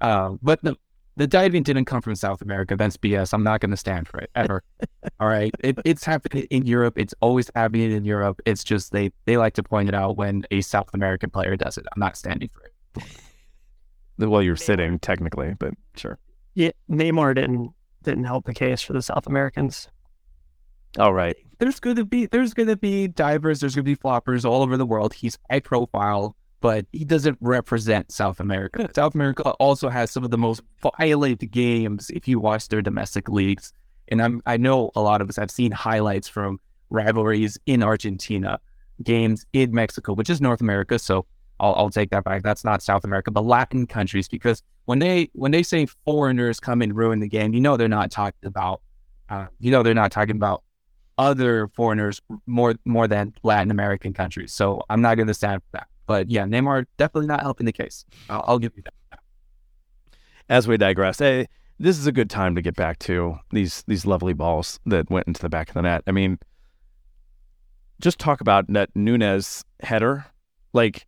[0.00, 0.76] uh, but the
[1.16, 2.76] the diving didn't come from South America.
[2.76, 3.32] That's BS.
[3.32, 4.62] I'm not going to stand for it ever.
[5.20, 6.98] All right, it, it's happening in Europe.
[6.98, 8.40] It's always happening in Europe.
[8.46, 11.78] It's just they they like to point it out when a South American player does
[11.78, 11.86] it.
[11.94, 13.04] I'm not standing for it.
[14.18, 16.18] Well, you're sitting technically, but sure.
[16.54, 19.88] Yeah, Neymar didn't didn't help the case for the South Americans.
[20.98, 21.36] All right.
[21.58, 23.60] There's going to be there's going to be divers.
[23.60, 25.12] There's going to be floppers all over the world.
[25.12, 26.34] He's high profile,
[26.66, 28.90] but he doesn't represent South America.
[28.92, 30.62] South America also has some of the most
[30.98, 33.72] violent games if you watch their domestic leagues.
[34.08, 36.58] And I'm I know a lot of us have seen highlights from
[36.90, 38.58] rivalries in Argentina,
[39.04, 40.98] games in Mexico, which is North America.
[40.98, 41.24] So
[41.60, 42.42] I'll, I'll take that back.
[42.42, 46.82] That's not South America, but Latin countries, because when they when they say foreigners come
[46.82, 48.82] and ruin the game, you know they're not talking about,
[49.30, 50.64] uh, you know they're not talking about
[51.16, 54.52] other foreigners more more than Latin American countries.
[54.52, 55.86] So I'm not going to stand for that.
[56.06, 58.04] But yeah, Neymar definitely not helping the case.
[58.30, 59.20] I'll, I'll give you that.
[60.48, 64.06] As we digress, hey, this is a good time to get back to these these
[64.06, 66.02] lovely balls that went into the back of the net.
[66.06, 66.38] I mean,
[68.00, 70.26] just talk about that Nunez header.
[70.72, 71.06] Like,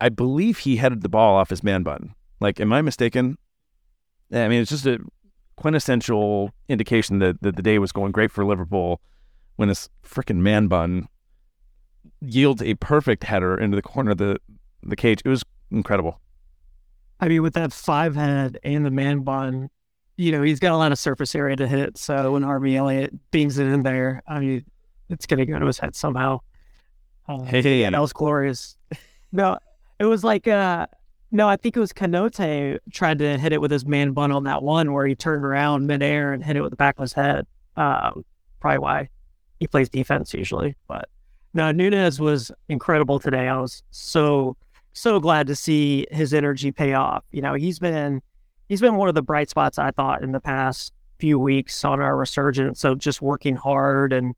[0.00, 2.14] I believe he headed the ball off his man bun.
[2.40, 3.38] Like, am I mistaken?
[4.32, 4.98] Eh, I mean, it's just a
[5.56, 9.00] quintessential indication that, that the day was going great for Liverpool
[9.56, 11.08] when this freaking man bun
[12.20, 14.38] yields a perfect header into the corner of the
[14.82, 15.20] the cage.
[15.24, 16.20] It was incredible.
[17.20, 19.70] I mean, with that five head and the man bun,
[20.16, 21.98] you know, he's got a lot of surface area to hit.
[21.98, 24.64] So when Harvey Elliott beams it in there, I mean,
[25.08, 26.40] it's going to go to his head somehow.
[27.28, 28.76] Uh, hey, and that was glorious.
[29.32, 29.58] no,
[29.98, 30.86] it was like, uh,
[31.30, 34.44] no, I think it was Konate tried to hit it with his man bun on
[34.44, 37.12] that one where he turned around midair and hit it with the back of his
[37.12, 37.46] head.
[37.76, 38.24] Um,
[38.60, 39.08] probably why
[39.60, 40.76] he plays defense usually.
[40.86, 41.08] But
[41.54, 43.48] no, Nunez was incredible today.
[43.48, 44.56] I was so
[44.92, 47.24] so glad to see his energy pay off.
[47.30, 48.20] You know, he's been
[48.68, 52.00] he's been one of the bright spots I thought in the past few weeks on
[52.00, 52.80] our resurgence.
[52.80, 54.34] So just working hard and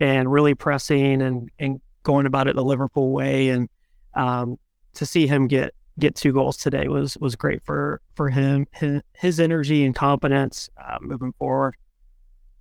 [0.00, 3.48] and really pressing and and going about it the Liverpool way.
[3.48, 3.68] And
[4.14, 4.58] um,
[4.94, 9.02] to see him get get two goals today was was great for for him his,
[9.14, 11.76] his energy and confidence uh, moving forward.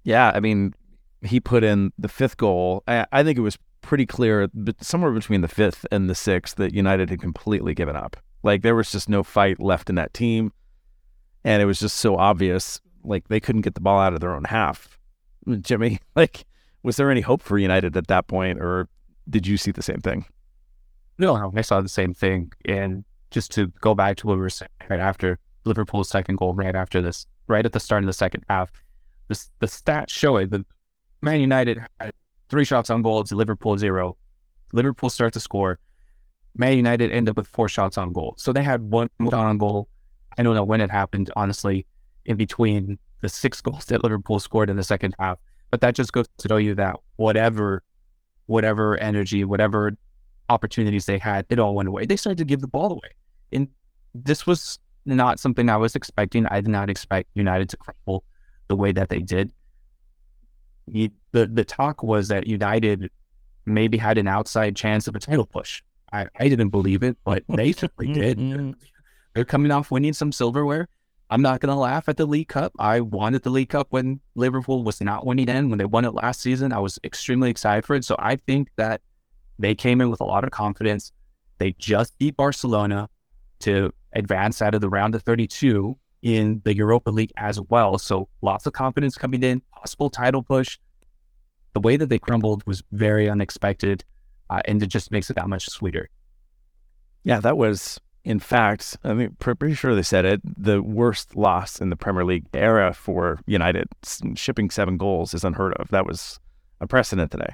[0.03, 0.73] Yeah, I mean,
[1.21, 2.83] he put in the fifth goal.
[2.87, 6.55] I, I think it was pretty clear, but somewhere between the fifth and the sixth,
[6.55, 8.17] that United had completely given up.
[8.43, 10.51] Like there was just no fight left in that team,
[11.43, 12.79] and it was just so obvious.
[13.03, 14.97] Like they couldn't get the ball out of their own half.
[15.61, 16.45] Jimmy, like,
[16.83, 18.87] was there any hope for United at that point, or
[19.29, 20.25] did you see the same thing?
[21.17, 22.51] No, I saw the same thing.
[22.65, 26.53] And just to go back to what we were saying right after Liverpool's second goal,
[26.53, 28.71] right after this, right at the start of the second half,
[29.27, 30.49] the, the stats show it.
[30.49, 30.65] The
[31.21, 32.13] Man United had
[32.51, 34.17] three shots on goal to Liverpool zero.
[34.73, 35.79] Liverpool start to score.
[36.55, 38.35] Man United end up with four shots on goal.
[38.37, 39.87] So they had one shot on goal.
[40.37, 41.85] I don't know when it happened, honestly,
[42.25, 45.39] in between the six goals that Liverpool scored in the second half.
[45.71, 47.83] But that just goes to show you that whatever,
[48.47, 49.93] whatever energy, whatever
[50.49, 52.05] opportunities they had, it all went away.
[52.05, 53.15] They started to give the ball away.
[53.53, 53.69] And
[54.13, 56.45] this was not something I was expecting.
[56.47, 58.25] I did not expect United to crumble
[58.67, 59.53] the way that they did.
[60.91, 63.09] He, the the talk was that United
[63.65, 65.81] maybe had an outside chance of a title push.
[66.11, 68.37] I, I didn't believe it, but they certainly did.
[68.37, 68.71] Mm-hmm.
[69.33, 70.87] They're coming off winning some silverware.
[71.29, 72.73] I'm not going to laugh at the League Cup.
[72.77, 75.69] I wanted the League Cup when Liverpool was not winning in.
[75.69, 78.03] When they won it last season, I was extremely excited for it.
[78.03, 78.99] So I think that
[79.57, 81.13] they came in with a lot of confidence.
[81.57, 83.07] They just beat Barcelona
[83.59, 87.97] to advance out of the round of 32 in the Europa League as well.
[87.97, 90.77] So lots of confidence coming in, possible title push.
[91.73, 94.03] The way that they crumbled was very unexpected,
[94.49, 96.09] uh, and it just makes it that much sweeter.
[97.23, 101.79] Yeah, that was, in fact, I mean, pretty sure they said it, the worst loss
[101.79, 103.87] in the Premier League era for United.
[104.35, 105.89] Shipping seven goals is unheard of.
[105.89, 106.39] That was
[106.81, 107.53] a precedent today.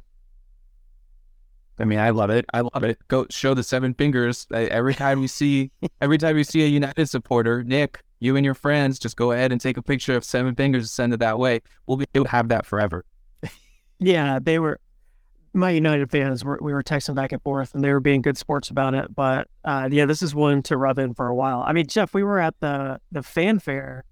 [1.80, 2.45] I mean, I love it.
[2.53, 2.97] I love it.
[3.08, 5.69] Go show the seven fingers every time we see
[6.01, 7.63] every time we see a United supporter.
[7.63, 10.84] Nick, you and your friends just go ahead and take a picture of seven fingers
[10.84, 11.62] and send it that way.
[11.86, 13.06] We'll be able to have that forever.
[13.99, 14.80] yeah, they were
[15.53, 16.43] my United fans.
[16.43, 19.13] Were, we were texting back and forth, and they were being good sports about it.
[19.13, 21.63] But uh, yeah, this is one to rub in for a while.
[21.65, 24.03] I mean, Jeff, we were at the the fanfare.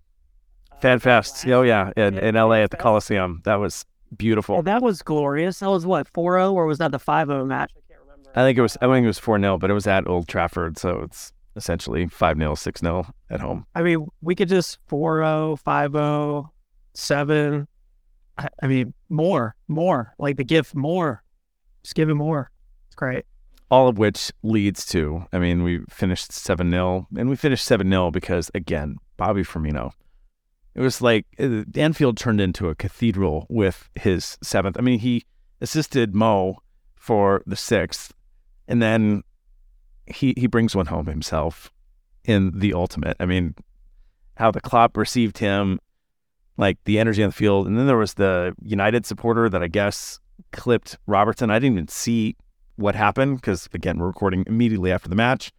[0.82, 1.48] Fan Fest.
[1.48, 3.42] Oh yeah, in, in LA at the Coliseum.
[3.46, 4.62] That was beautiful.
[4.62, 5.60] That was glorious.
[5.60, 7.72] That was what 4-0 or was that the 5-0 match?
[7.76, 8.30] I can't remember.
[8.36, 8.78] I think it was.
[8.82, 12.08] I think it was four 0 but it was at Old Trafford, so it's essentially
[12.08, 13.66] 5 0, 6 0 at home.
[13.76, 16.54] I mean, we could just 4 0, 5 0,
[16.94, 17.68] 7.
[18.38, 20.14] I mean, more, more.
[20.20, 21.24] Like the gift, more.
[21.84, 22.52] Just give it more.
[22.88, 23.26] It's great.
[23.72, 27.90] All of which leads to, I mean, we finished 7 0, and we finished 7
[27.90, 29.92] 0 because, again, Bobby Firmino.
[30.76, 34.76] It was like uh, Anfield turned into a cathedral with his seventh.
[34.78, 35.24] I mean, he
[35.62, 36.58] assisted Mo
[36.96, 38.14] for the sixth,
[38.68, 39.24] and then
[40.08, 41.72] he he brings one home himself
[42.24, 43.18] in the ultimate.
[43.20, 43.56] I mean,
[44.38, 45.80] how the Kop received him,
[46.58, 49.68] like the energy on the field, and then there was the United supporter that I
[49.68, 50.20] guess
[50.52, 51.50] clipped Robertson.
[51.50, 52.36] I didn't even see
[52.78, 55.52] what happened because again we're recording immediately after the match,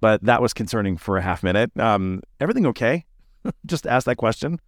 [0.00, 1.70] but that was concerning for a half minute.
[1.78, 3.04] Um, everything okay?
[3.66, 4.60] Just ask that question.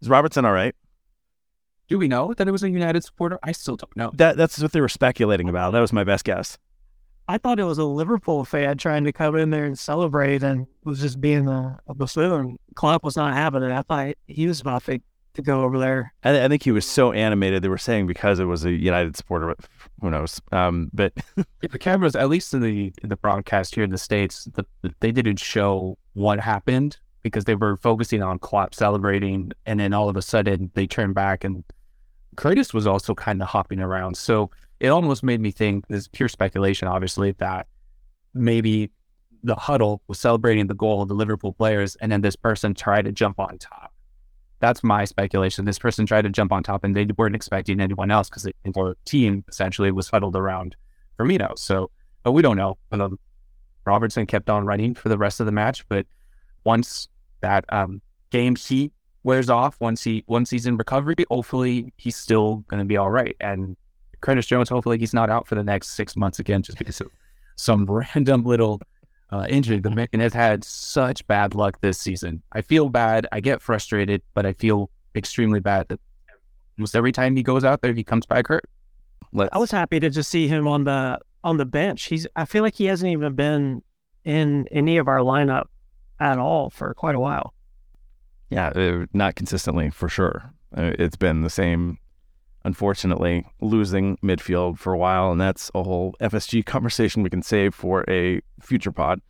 [0.00, 0.74] Is Robertson all right?
[1.88, 3.38] Do we know that it was a United supporter?
[3.42, 4.12] I still don't know.
[4.14, 5.72] That that's what they were speculating about.
[5.72, 6.56] That was my best guess.
[7.30, 10.66] I thought it was a Liverpool fan trying to come in there and celebrate and
[10.82, 12.58] was just being a, a buffoon.
[12.74, 13.70] Klopp was not having it.
[13.70, 15.00] I thought he was about to,
[15.34, 16.12] to go over there.
[16.24, 17.62] I, I, think he was so animated.
[17.62, 19.54] They were saying because it was a United supporter.
[20.00, 20.40] Who knows?
[20.50, 21.12] Um, but
[21.60, 24.92] the cameras, at least in the in the broadcast here in the states, the, the,
[24.98, 30.08] they didn't show what happened because they were focusing on Klopp celebrating, and then all
[30.08, 31.62] of a sudden they turned back and
[32.36, 34.16] Curtis was also kind of hopping around.
[34.16, 37.66] So it almost made me think this is pure speculation, obviously, that
[38.34, 38.90] maybe
[39.42, 43.04] the huddle was celebrating the goal of the Liverpool players, and then this person tried
[43.04, 43.92] to jump on top.
[44.58, 45.64] That's my speculation.
[45.64, 48.94] This person tried to jump on top, and they weren't expecting anyone else because their
[49.04, 50.76] team essentially was huddled around
[51.18, 51.58] Firmino.
[51.58, 51.90] So,
[52.22, 52.76] but we don't know.
[52.92, 53.18] Um,
[53.86, 56.06] Robertson kept on running for the rest of the match, but
[56.64, 57.08] once
[57.40, 58.92] that um, game heat
[59.24, 63.10] wears off, once he once he's in recovery, hopefully he's still going to be all
[63.10, 63.36] right.
[63.40, 63.76] And
[64.20, 67.10] Curtis Jones, hopefully he's not out for the next six months again, just because of
[67.56, 68.80] some random little
[69.30, 69.78] uh, injury.
[69.78, 72.42] The man has had such bad luck this season.
[72.52, 73.26] I feel bad.
[73.32, 76.00] I get frustrated, but I feel extremely bad that
[76.78, 78.64] almost every time he goes out there, he comes back hurt.
[79.32, 79.50] Let's...
[79.54, 82.04] I was happy to just see him on the on the bench.
[82.04, 82.26] He's.
[82.36, 83.82] I feel like he hasn't even been
[84.24, 85.66] in any of our lineup
[86.18, 87.54] at all for quite a while.
[88.50, 90.52] Yeah, uh, not consistently for sure.
[90.76, 91.98] Uh, it's been the same.
[92.64, 97.74] Unfortunately, losing midfield for a while, and that's a whole FSG conversation we can save
[97.74, 99.20] for a future pod.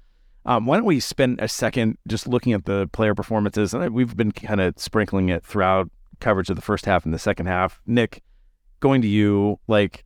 [0.46, 3.74] Um, why don't we spend a second just looking at the player performances?
[3.74, 7.18] And we've been kind of sprinkling it throughout coverage of the first half and the
[7.18, 7.80] second half.
[7.86, 8.22] Nick,
[8.80, 10.04] going to you, like,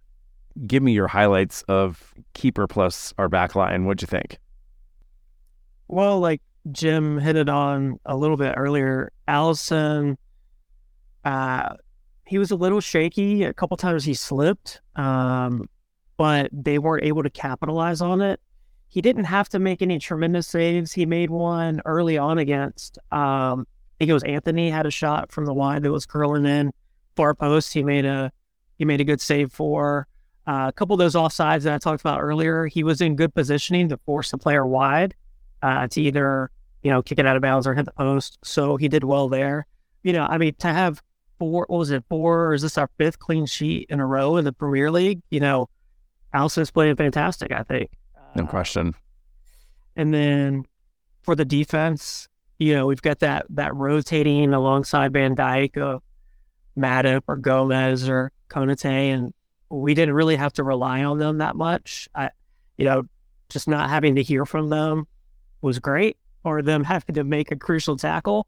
[0.67, 3.85] give me your highlights of keeper plus our back line.
[3.85, 4.39] What'd you think?
[5.89, 6.41] Well, like
[6.73, 10.17] Jim hit it on a little bit earlier, Alisson,
[11.25, 11.75] uh,
[12.27, 13.45] he was a little shaky.
[13.45, 15.69] A couple times he slipped, um,
[16.17, 18.41] but they weren't able to capitalize on it.
[18.89, 20.93] He didn't have to make any tremendous saves.
[20.93, 23.67] He made one early on against um,
[24.05, 26.73] think it was Antony had a shot from the wide that was curling in
[27.17, 27.73] far post.
[27.73, 28.31] He made a
[28.79, 30.07] he made a good save for
[30.47, 32.67] uh, a couple of those offsides that I talked about earlier.
[32.67, 35.15] He was in good positioning to force the player wide
[35.63, 36.51] uh, to either
[36.83, 38.39] you know kick it out of bounds or hit the post.
[38.45, 39.67] So he did well there.
[40.03, 41.03] You know, I mean, to have
[41.45, 44.37] four, what was it, four, or is this our fifth clean sheet in a row
[44.37, 45.23] in the Premier League?
[45.31, 45.69] You know,
[46.33, 47.53] Alisson's playing fantastic.
[47.53, 47.91] I think.
[48.35, 48.95] No question.
[49.97, 50.65] And then
[51.23, 52.29] for the defense,
[52.59, 55.99] you know, we've got that that rotating alongside Van Dijk uh,
[56.79, 59.33] Matip or Gomez or Konate, and
[59.71, 62.09] we didn't really have to rely on them that much.
[62.15, 62.31] I,
[62.77, 63.05] you know,
[63.49, 65.07] just not having to hear from them
[65.61, 68.47] was great, or them having to make a crucial tackle.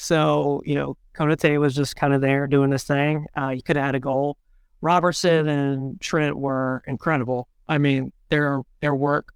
[0.00, 3.26] So, you know, Konate was just kind of there doing this thing.
[3.34, 4.36] Uh, he could have had a goal.
[4.80, 7.48] Robertson and Trent were incredible.
[7.68, 9.32] I mean, their their work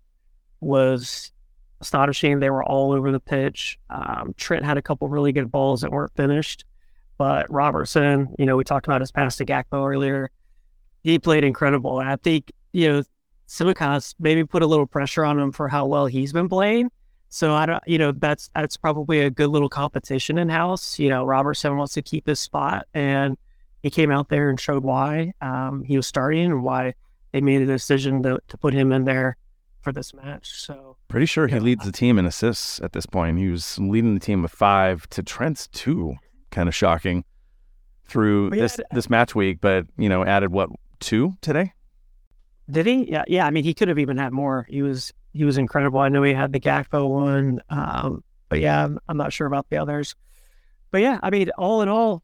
[0.61, 1.33] was
[1.81, 2.39] astonishing.
[2.39, 3.77] They were all over the pitch.
[3.91, 6.65] Um, Trent had a couple really good balls that weren't finished,
[7.19, 10.31] but Robertson, you know, we talked about his pass to Gakpo earlier.
[11.03, 11.99] He played incredible.
[11.99, 13.03] I think, you know,
[13.49, 16.93] Tsimikas maybe put a little pressure on him for how well he's been playing.
[17.35, 20.99] So I don't, you know, that's that's probably a good little competition in house.
[20.99, 23.39] You know, Robertson wants to keep his spot, and
[23.83, 26.93] he came out there and showed why um, he was starting and why
[27.33, 29.39] they made a decision to, to put him in there
[29.81, 30.51] for this match.
[30.61, 33.39] So pretty sure he leads the team in assists at this point.
[33.39, 36.17] He was leading the team with five to Trent's two.
[36.51, 37.25] Kind of shocking
[38.05, 40.69] through this this match week, but you know, added what
[41.01, 41.73] two today?
[42.71, 43.11] Did he?
[43.11, 43.47] Yeah, yeah.
[43.47, 44.67] I mean, he could have even had more.
[44.69, 46.01] He was he was incredible.
[46.01, 49.69] I know he had the Gakpo one, um, but yeah, I'm, I'm not sure about
[49.71, 50.15] the others.
[50.91, 52.23] But yeah, I mean, all in all,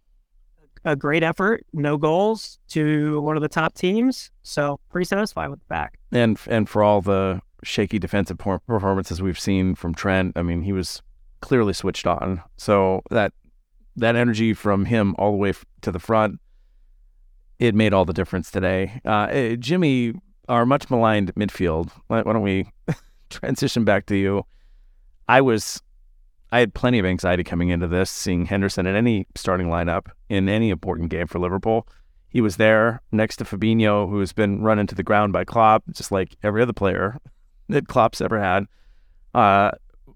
[0.84, 4.30] a great effort, no goals to one of the top teams.
[4.42, 5.98] So pretty satisfied with the back.
[6.12, 10.72] And and for all the shaky defensive performances we've seen from Trent, I mean, he
[10.72, 11.02] was
[11.40, 12.42] clearly switched on.
[12.56, 13.32] So that
[13.96, 16.40] that energy from him all the way to the front,
[17.58, 19.00] it made all the difference today.
[19.04, 20.14] Uh, eh, Jimmy,
[20.48, 21.90] our much maligned midfield.
[22.08, 22.70] Why, don't we
[23.30, 24.44] transition back to you?
[25.28, 25.82] I was
[26.50, 30.48] I had plenty of anxiety coming into this, seeing Henderson in any starting lineup in
[30.48, 31.86] any important game for Liverpool.
[32.30, 35.84] He was there next to Fabinho, who has been run into the ground by Klopp,
[35.92, 37.18] just like every other player
[37.68, 38.66] that Klopp's ever had.
[39.34, 39.72] Uh,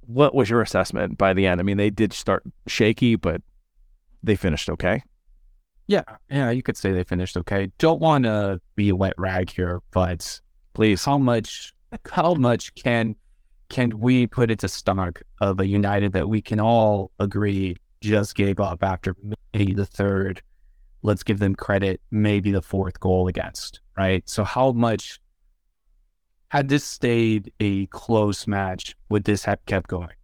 [0.07, 1.61] what was your assessment by the end?
[1.61, 3.41] I mean, they did start shaky, but
[4.23, 5.03] they finished okay.
[5.93, 7.71] Yeah, yeah, you could say they finished okay.
[7.77, 10.41] Don't want to be a wet rag here, but
[10.73, 11.75] please, how much,
[12.11, 13.15] how much can
[13.69, 18.35] can we put it to stomach of a United that we can all agree just
[18.35, 19.15] gave up after
[19.53, 20.41] maybe the third,
[21.03, 24.27] let's give them credit, maybe the fourth goal against, right?
[24.27, 25.21] So how much
[26.49, 30.17] had this stayed a close match, would this have kept going?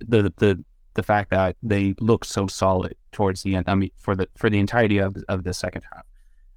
[0.00, 0.64] The the
[0.96, 4.50] the fact that they looked so solid towards the end, I mean, for the for
[4.50, 6.04] the entirety of of the second half,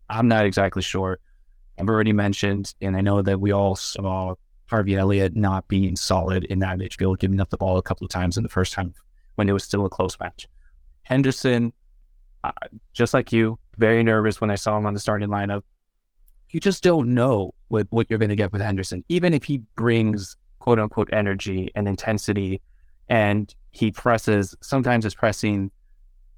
[0.09, 1.19] I'm not exactly sure.
[1.77, 4.35] I've already mentioned, and I know that we all saw
[4.69, 8.11] Harvey Elliott not being solid in that midfield, giving up the ball a couple of
[8.11, 8.87] times in the first half
[9.35, 10.47] when it was still a close match.
[11.03, 11.71] Henderson,
[12.43, 12.51] uh,
[12.93, 15.63] just like you, very nervous when I saw him on the starting lineup.
[16.49, 19.03] You just don't know what, what you're going to get with Henderson.
[19.07, 22.61] Even if he brings quote unquote energy and intensity
[23.07, 25.71] and he presses, sometimes his pressing,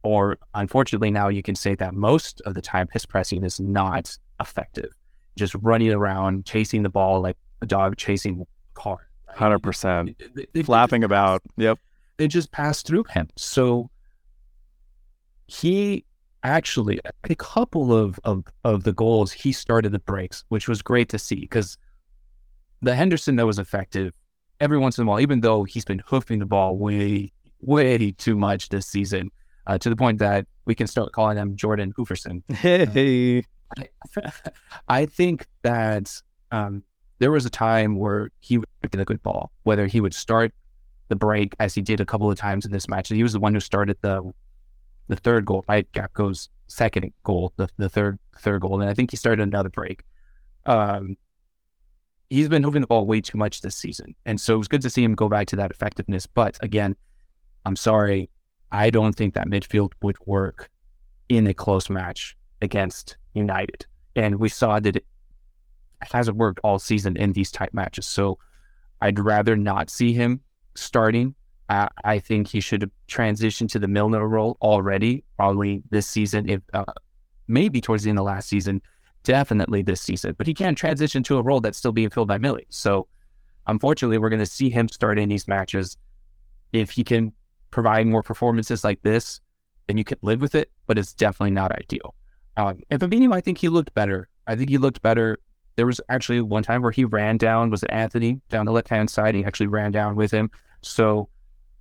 [0.03, 4.17] or unfortunately now you can say that most of the time his pressing is not
[4.39, 4.91] effective.
[5.37, 9.07] just running around, chasing the ball like a dog chasing a car.
[9.27, 9.37] right?
[9.37, 10.21] Hundred percent.
[10.65, 11.41] Flapping about.
[11.57, 11.79] Yep.
[12.17, 13.29] they just passed through him.
[13.37, 13.89] So
[15.47, 16.05] he
[16.43, 21.07] actually a couple of, of of the goals he started the breaks, which was great
[21.09, 21.77] to see because
[22.81, 24.13] the Henderson that was effective
[24.61, 28.35] every once in a while, even though he's been hoofing the ball way way too
[28.35, 29.29] much this season,
[29.67, 32.43] uh, to the point that we can start calling him Jordan Hooferson.
[32.53, 33.43] Hey.
[34.87, 36.83] I think that um,
[37.19, 40.53] there was a time where he would get a good ball, whether he would start
[41.07, 43.09] the break as he did a couple of times in this match.
[43.09, 44.31] He was the one who started the
[45.07, 45.91] the third goal, right?
[45.91, 50.03] Gakpo's second goal, the, the third third goal, and I think he started another break.
[50.65, 51.17] Um,
[52.31, 54.81] he's been moving the ball way too much this season, and so it was good
[54.81, 56.25] to see him go back to that effectiveness.
[56.25, 56.95] But again,
[57.65, 58.29] I'm sorry,
[58.71, 60.69] I don't think that midfield would work
[61.27, 65.05] in a close match against United, and we saw that it
[66.01, 68.05] hasn't worked all season in these type matches.
[68.07, 68.39] So
[69.01, 70.39] I'd rather not see him
[70.75, 71.35] starting.
[71.69, 76.61] I, I think he should transition to the Milner role already, probably this season, if
[76.73, 76.85] uh,
[77.47, 78.81] maybe towards the end of last season,
[79.23, 80.35] definitely this season.
[80.37, 82.67] But he can't transition to a role that's still being filled by Millie.
[82.69, 83.07] So
[83.67, 85.97] unfortunately, we're going to see him start in these matches.
[86.73, 87.33] If he can
[87.71, 89.41] provide more performances like this,
[89.87, 90.71] then you can live with it.
[90.87, 92.15] But it's definitely not ideal.
[92.57, 94.27] Um, and Fabinho, I think he looked better.
[94.47, 95.37] I think he looked better.
[95.77, 98.89] There was actually one time where he ran down, was it Antony down the left
[98.89, 99.35] hand side?
[99.35, 100.51] He actually ran down with him.
[100.81, 101.29] So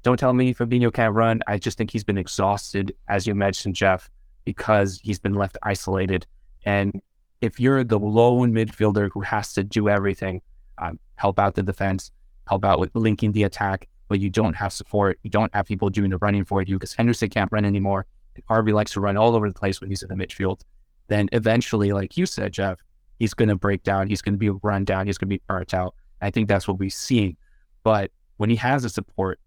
[0.03, 1.41] don't tell me Fabinho can't run.
[1.47, 4.09] I just think he's been exhausted, as you mentioned, Jeff,
[4.45, 6.27] because he's been left isolated.
[6.65, 7.03] And
[7.41, 10.43] if you're the lone midfielder who has to do everything,
[10.79, 12.11] um, help out the defense,
[12.47, 15.89] help out with linking the attack, but you don't have support, you don't have people
[15.89, 18.07] doing the running for you because Henderson can't run anymore.
[18.35, 20.61] And Harvey likes to run all over the place when he's in the midfield.
[21.09, 22.79] Then eventually, like you said, Jeff,
[23.19, 24.09] he's going to break down.
[24.09, 25.07] He's going to be run down.
[25.07, 25.95] He's going to be burnt out.
[26.21, 27.37] I think that's what we've seen.
[27.83, 29.41] But when he has a support,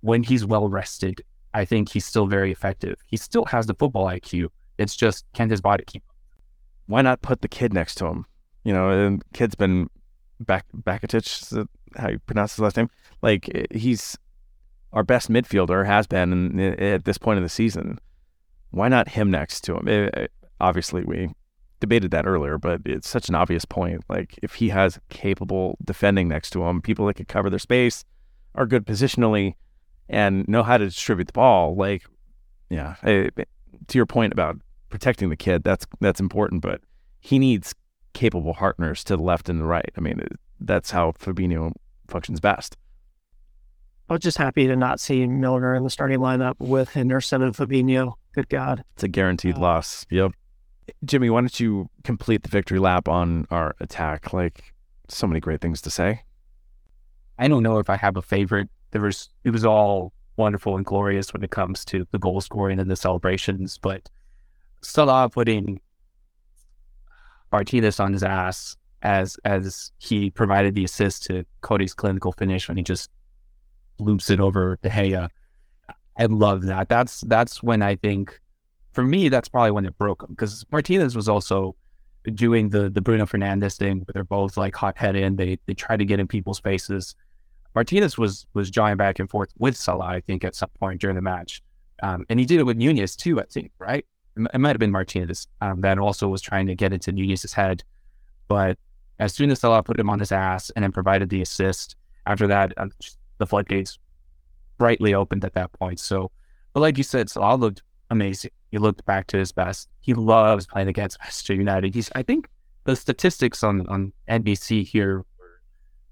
[0.00, 1.22] when he's well rested,
[1.54, 2.96] I think he's still very effective.
[3.06, 4.48] He still has the football IQ.
[4.78, 6.02] It's just can his body keep?
[6.86, 8.26] Why not put the kid next to him?
[8.64, 9.88] You know, and kid's been
[10.40, 11.66] back Bajcetic,
[11.96, 12.90] how you pronounce his last name?
[13.22, 14.16] Like eh, he's
[14.92, 17.98] our best midfielder has been in, at this point of the season.
[18.70, 19.88] Why not him next to him?
[19.88, 20.26] Eh, eh,
[20.60, 21.30] obviously, we
[21.80, 24.02] debated that earlier, but it's such an obvious point.
[24.08, 28.04] Like if he has capable defending next to him, people that can cover their space,
[28.54, 29.54] are good positionally,
[30.08, 31.74] and know how to distribute the ball.
[31.74, 32.04] Like,
[32.68, 33.30] yeah, eh,
[33.88, 34.58] to your point about
[34.92, 36.80] protecting the kid, that's that's important, but
[37.18, 37.74] he needs
[38.12, 39.90] capable partners to the left and the right.
[39.96, 40.20] I mean,
[40.60, 41.72] that's how Fabinho
[42.06, 42.76] functions best.
[44.08, 47.54] I was just happy to not see Milner in the starting lineup with Henderson and
[47.54, 48.12] Fabinho.
[48.34, 48.84] Good God.
[48.94, 50.06] It's a guaranteed Uh, loss.
[50.10, 50.32] Yep.
[51.04, 54.32] Jimmy, why don't you complete the victory lap on our attack?
[54.32, 54.74] Like,
[55.08, 56.22] so many great things to say.
[57.38, 58.68] I don't know if I have a favorite.
[58.90, 62.78] There was it was all wonderful and glorious when it comes to the goal scoring
[62.78, 64.10] and the celebrations, but
[64.82, 65.80] Salah putting
[67.50, 72.76] Martinez on his ass as as he provided the assist to Cody's clinical finish when
[72.76, 73.10] he just
[73.98, 75.28] loops it over De Gea.
[76.18, 76.88] I love that.
[76.88, 78.40] That's that's when I think
[78.92, 81.74] for me that's probably when it broke him because Martinez was also
[82.34, 85.96] doing the the Bruno Fernandes thing where they're both like hot headed they they try
[85.96, 87.14] to get in people's faces.
[87.74, 91.16] Martinez was was jawing back and forth with Salah, I think, at some point during
[91.16, 91.62] the match,
[92.02, 93.40] um, and he did it with Nunez too.
[93.40, 94.04] I think, right?
[94.36, 97.84] It might have been Martinez um, that also was trying to get into Nunez's head,
[98.48, 98.78] but
[99.18, 102.46] as soon as Salah put him on his ass and then provided the assist, after
[102.46, 102.88] that, uh,
[103.38, 103.98] the floodgates
[104.78, 106.00] brightly opened at that point.
[106.00, 106.30] So,
[106.72, 108.50] but like you said, Salah looked amazing.
[108.70, 109.88] He looked back to his best.
[110.00, 111.94] He loves playing against Manchester United.
[111.94, 112.48] He's, I think,
[112.84, 115.24] the statistics on on NBC here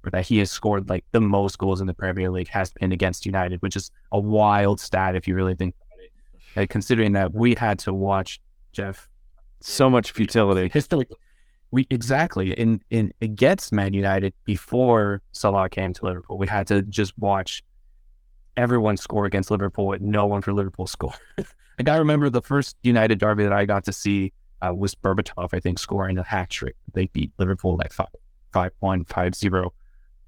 [0.05, 2.93] were, that he has scored like the most goals in the Premier League has been
[2.93, 5.75] against United, which is a wild stat if you really think.
[6.57, 8.41] Uh, considering that we had to watch
[8.73, 9.09] Jeff
[9.61, 10.69] So much futility.
[10.73, 11.17] historically.
[11.73, 16.37] We exactly in in against Man United before Salah came to Liverpool.
[16.37, 17.63] We had to just watch
[18.57, 21.15] everyone score against Liverpool and no one for Liverpool score.
[21.39, 24.33] like I remember the first United derby that I got to see
[24.63, 26.75] uh, was Berbatov, I think, scoring a hat trick.
[26.93, 28.09] They beat Liverpool like five,
[28.53, 29.73] five one, five zero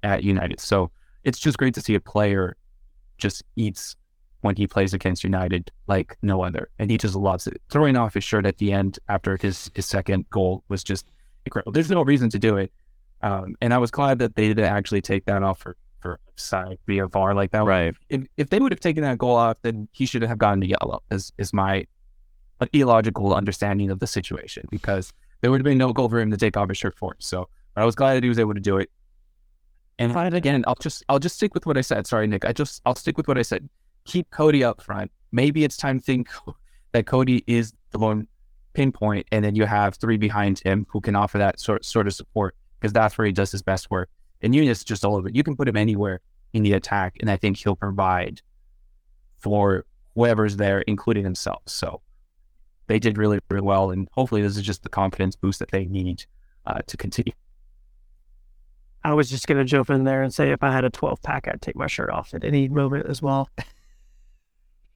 [0.01, 0.59] at United.
[0.59, 0.91] So
[1.23, 2.55] it's just great to see a player
[3.17, 3.95] just eats
[4.43, 7.61] when he plays against United like no other, and he just loves it.
[7.69, 11.05] Throwing off his shirt at the end after his his second goal was just
[11.45, 11.71] incredible.
[11.71, 12.71] There's no reason to do it,
[13.21, 16.77] um, and I was glad that they didn't actually take that off for for side
[16.85, 17.63] via VAR like that.
[17.63, 17.95] Right.
[18.09, 20.67] If if they would have taken that goal off, then he should have gotten the
[20.67, 21.01] yellow.
[21.09, 21.85] Is is my
[22.71, 26.37] illogical understanding of the situation because There would have been no goal for him to
[26.37, 27.17] take off his shirt for.
[27.19, 28.89] So I was glad that he was able to do it.
[29.99, 32.07] And again, I'll just I'll just stick with what I said.
[32.07, 32.45] Sorry, Nick.
[32.45, 33.67] I just I'll stick with what I said.
[34.05, 35.11] Keep Cody up front.
[35.31, 36.29] Maybe it's time to think
[36.91, 38.27] that Cody is the one
[38.73, 42.13] pinpoint, and then you have three behind him who can offer that sort sort of
[42.13, 44.09] support because that's where he does his best work.
[44.41, 45.35] And Nunez just all of it.
[45.35, 48.41] You can put him anywhere in the attack, and I think he'll provide
[49.39, 49.85] for
[50.15, 51.63] whoever's there, including himself.
[51.65, 52.01] So
[52.87, 55.85] they did really, really well, and hopefully this is just the confidence boost that they
[55.85, 56.25] need
[56.65, 57.33] uh, to continue.
[59.05, 61.47] I was just gonna jump in there and say if I had a 12 pack,
[61.47, 63.49] I'd take my shirt off at any moment as well.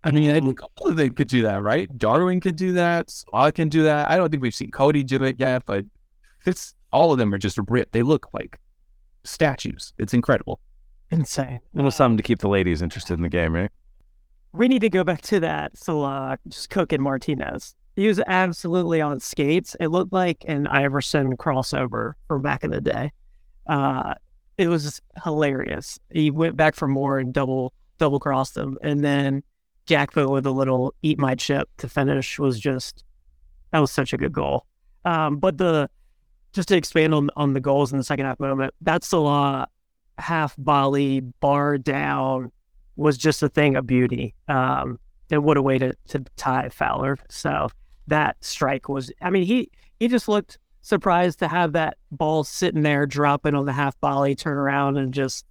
[0.08, 1.90] I mean, I think all of them could do that, right?
[1.98, 3.10] Darwin could do that.
[3.10, 4.10] Salah can do that.
[4.10, 5.84] I don't think we've seen Cody do it yet, but
[6.46, 7.92] it's all of them are just ripped.
[7.92, 8.58] They look like
[9.26, 9.92] statues.
[9.98, 10.62] It's incredible.
[11.12, 11.60] Insane.
[11.74, 13.70] A little something to keep the ladies interested in the game, right?
[14.54, 17.76] We need to go back to that Salah just cooking Martinez.
[17.98, 19.76] He was absolutely on skates.
[19.82, 23.12] It looked like an Iverson crossover from back in the day.
[23.68, 24.14] Uh,
[24.58, 26.00] it was hilarious.
[26.14, 29.44] He went back for more and double double crossed them, and then
[29.88, 33.04] Gakpo with a little eat my chip to finish was just
[33.72, 34.66] that was such a good goal.
[35.06, 35.90] Um, but the
[36.54, 39.68] just to expand on on the goals in the second half moment, that Salah
[40.18, 42.52] half volley bar down
[42.96, 44.34] was just a thing of beauty.
[44.48, 47.18] Um, and what a way to to tie Fowler.
[47.30, 47.70] So
[48.08, 49.12] that strike was.
[49.22, 49.70] I mean, he
[50.00, 54.36] he just looked surprised to have that ball sitting there dropping on the half volley,
[54.36, 55.46] turn around and just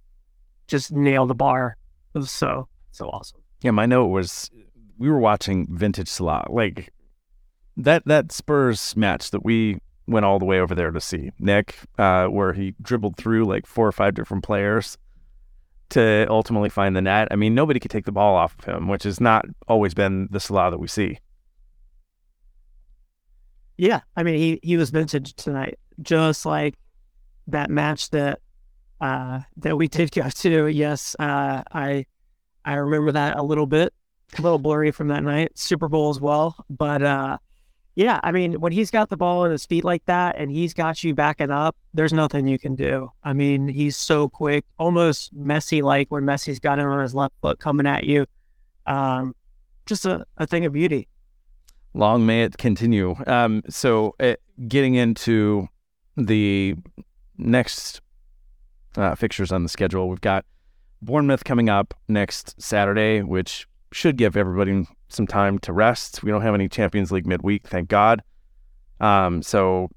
[0.67, 1.77] just nail the bar.
[2.13, 3.39] It was so so awesome.
[3.61, 4.49] Yeah, my note was
[4.97, 6.91] we were watching vintage Salah, like
[7.75, 11.75] that that Spurs match that we went all the way over there to see Nick,
[11.97, 14.97] uh, where he dribbled through like four or five different players
[15.89, 17.27] to ultimately find the net.
[17.31, 20.27] I mean, nobody could take the ball off of him, which has not always been
[20.31, 21.19] the Salah that we see.
[23.77, 26.75] Yeah, I mean, he he was vintage tonight, just like
[27.47, 28.39] that match that
[28.99, 30.67] uh, that we did go to.
[30.67, 32.05] Yes, uh, I
[32.67, 33.93] I remember that a little bit,
[34.37, 35.57] a little blurry from that night.
[35.57, 37.37] Super Bowl as well, but uh,
[37.95, 40.73] yeah, I mean, when he's got the ball in his feet like that and he's
[40.73, 43.09] got you backing up, there's nothing you can do.
[43.23, 47.35] I mean, he's so quick, almost Messi like when Messi's got him on his left
[47.41, 48.25] foot coming at you.
[48.85, 49.33] Um,
[49.85, 51.07] just a, a thing of beauty.
[51.93, 53.15] Long may it continue.
[53.27, 54.35] Um, so, uh,
[54.67, 55.69] getting into
[56.17, 56.75] the
[57.37, 58.01] next
[58.97, 60.43] uh, fixtures on the schedule, we've got
[61.01, 66.23] Bournemouth coming up next Saturday, which should give everybody some time to rest.
[66.23, 68.21] We don't have any Champions League midweek, thank God.
[68.99, 69.89] Um, so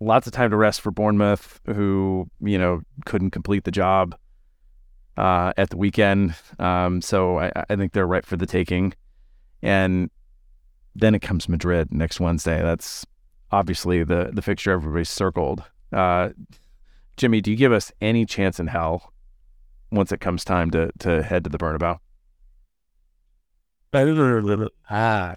[0.00, 4.16] lots of time to rest for Bournemouth, who you know couldn't complete the job
[5.16, 6.34] uh, at the weekend.
[6.58, 8.94] Um, so I, I, think they're right for the taking.
[9.62, 10.10] And
[10.94, 12.62] then it comes Madrid next Wednesday.
[12.62, 13.06] That's
[13.50, 15.62] obviously the the fixture everybody's circled.
[15.92, 16.30] Uh,
[17.16, 19.12] Jimmy, do you give us any chance in hell
[19.90, 21.98] once it comes time to to head to the Bernabeu?
[24.90, 25.36] ah,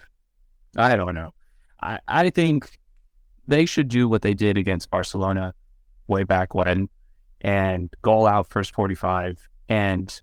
[0.76, 1.34] I don't know.
[1.82, 2.78] I, I think
[3.48, 5.54] they should do what they did against Barcelona
[6.08, 6.90] way back when
[7.42, 9.48] and goal out first 45.
[9.70, 10.22] And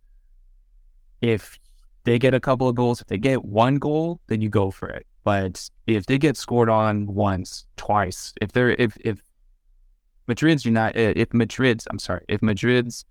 [1.20, 1.58] if
[2.04, 4.88] they get a couple of goals, if they get one goal, then you go for
[4.88, 5.06] it.
[5.24, 9.20] But if they get scored on once, twice, if they're if if
[10.28, 13.04] Madrid's United, if Madrid's I'm sorry, if Madrid's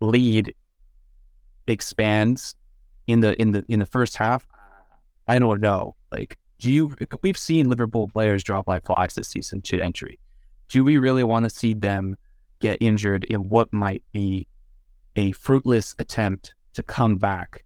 [0.00, 0.54] lead
[1.66, 2.54] expands
[3.06, 4.46] in the in the in the first half,
[5.26, 5.96] I don't know.
[6.12, 6.94] Like, do you?
[7.22, 10.18] We've seen Liverpool players drop like flies this season to entry.
[10.68, 12.16] Do we really want to see them
[12.60, 14.46] get injured in what might be
[15.16, 17.64] a fruitless attempt to come back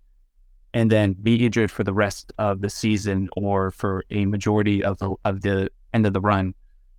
[0.73, 4.99] and then be injured for the rest of the season or for a majority of
[4.99, 6.55] the of the end of the run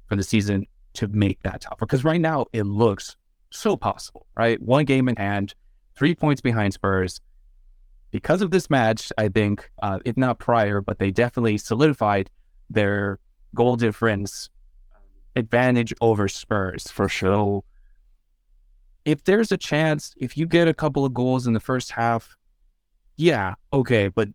[0.08, 1.86] for the season to make that tougher?
[1.86, 3.16] Because right now it looks
[3.58, 4.62] so possible, right?
[4.62, 5.56] One game in hand,
[5.96, 7.22] three points behind Spurs
[8.16, 12.30] because of this match, I think, uh, if not prior, but they definitely solidified
[12.70, 13.20] their
[13.54, 14.50] goal difference
[15.36, 17.62] advantage over Spurs for sure.
[19.04, 22.38] If there's a chance, if you get a couple of goals in the first half,
[23.18, 24.08] yeah, okay.
[24.08, 24.30] But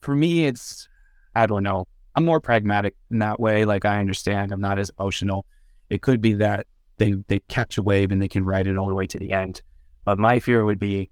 [0.00, 0.88] for me, it's,
[1.34, 1.86] I don't know.
[2.14, 3.66] I'm more pragmatic in that way.
[3.66, 5.44] Like I understand I'm not as emotional.
[5.90, 6.66] It could be that
[6.98, 9.32] they, they catch a wave and they can ride it all the way to the
[9.32, 9.62] end.
[10.04, 11.10] But my fear would be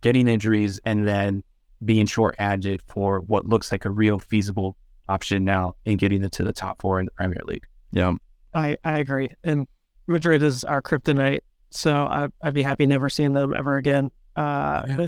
[0.00, 1.42] getting injuries, and then
[1.84, 4.76] being short-handed for what looks like a real feasible
[5.08, 7.66] option now in getting into the top four in the Premier League.
[7.92, 8.14] Yeah,
[8.54, 9.30] I, I agree.
[9.44, 9.66] And
[10.06, 14.10] Madrid is our kryptonite, so I, would be happy never seeing them ever again.
[14.36, 15.06] Uh, yeah.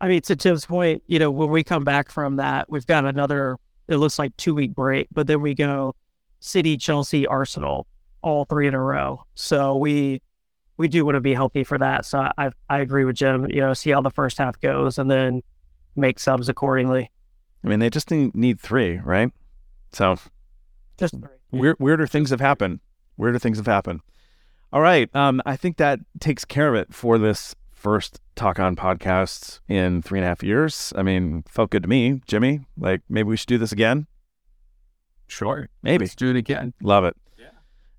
[0.00, 3.04] I mean, to Tim's point, you know, when we come back from that, we've got
[3.04, 3.56] another.
[3.88, 5.94] It looks like two week break, but then we go
[6.38, 7.86] City, Chelsea, Arsenal,
[8.22, 9.24] all three in a row.
[9.34, 10.22] So we
[10.76, 12.04] we do want to be healthy for that.
[12.06, 13.46] So I I agree with Jim.
[13.50, 15.42] You know, see how the first half goes, and then
[15.96, 17.10] make subs accordingly.
[17.64, 19.30] I mean, they just need, need three, right?
[19.92, 20.16] So
[20.96, 21.14] Just
[21.50, 22.80] weird, weirder things have happened.
[23.16, 24.00] Weirder things have happened.
[24.72, 25.14] All right.
[25.14, 30.00] Um, I think that takes care of it for this first Talk On podcast in
[30.00, 30.92] three and a half years.
[30.96, 32.60] I mean, felt good to me, Jimmy.
[32.78, 34.06] Like maybe we should do this again.
[35.26, 35.68] Sure.
[35.82, 36.04] Maybe.
[36.04, 36.72] Let's do it again.
[36.82, 37.16] Love it.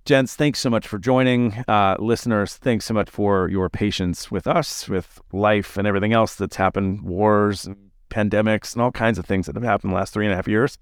[0.02, 0.18] Yeah.
[0.18, 1.64] Gents, thanks so much for joining.
[1.68, 6.36] Uh, listeners, thanks so much for your patience with us, with life and everything else
[6.36, 10.00] that's happened, wars and pandemics and all kinds of things that have happened in the
[10.00, 10.78] last three and a half years.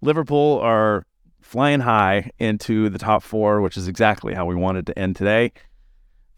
[0.00, 1.04] Liverpool are
[1.40, 5.52] flying high into the top four, which is exactly how we wanted to end today.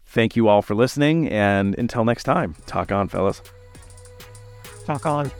[0.05, 1.29] Thank you all for listening.
[1.29, 3.41] And until next time, talk on, fellas.
[4.85, 5.31] talk on.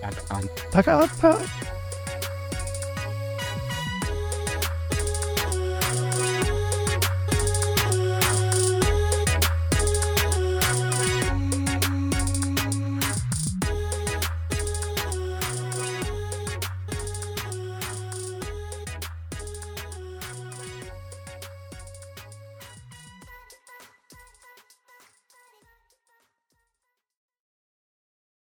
[0.00, 0.48] Back on.
[0.70, 0.88] Talk
[1.22, 1.77] on.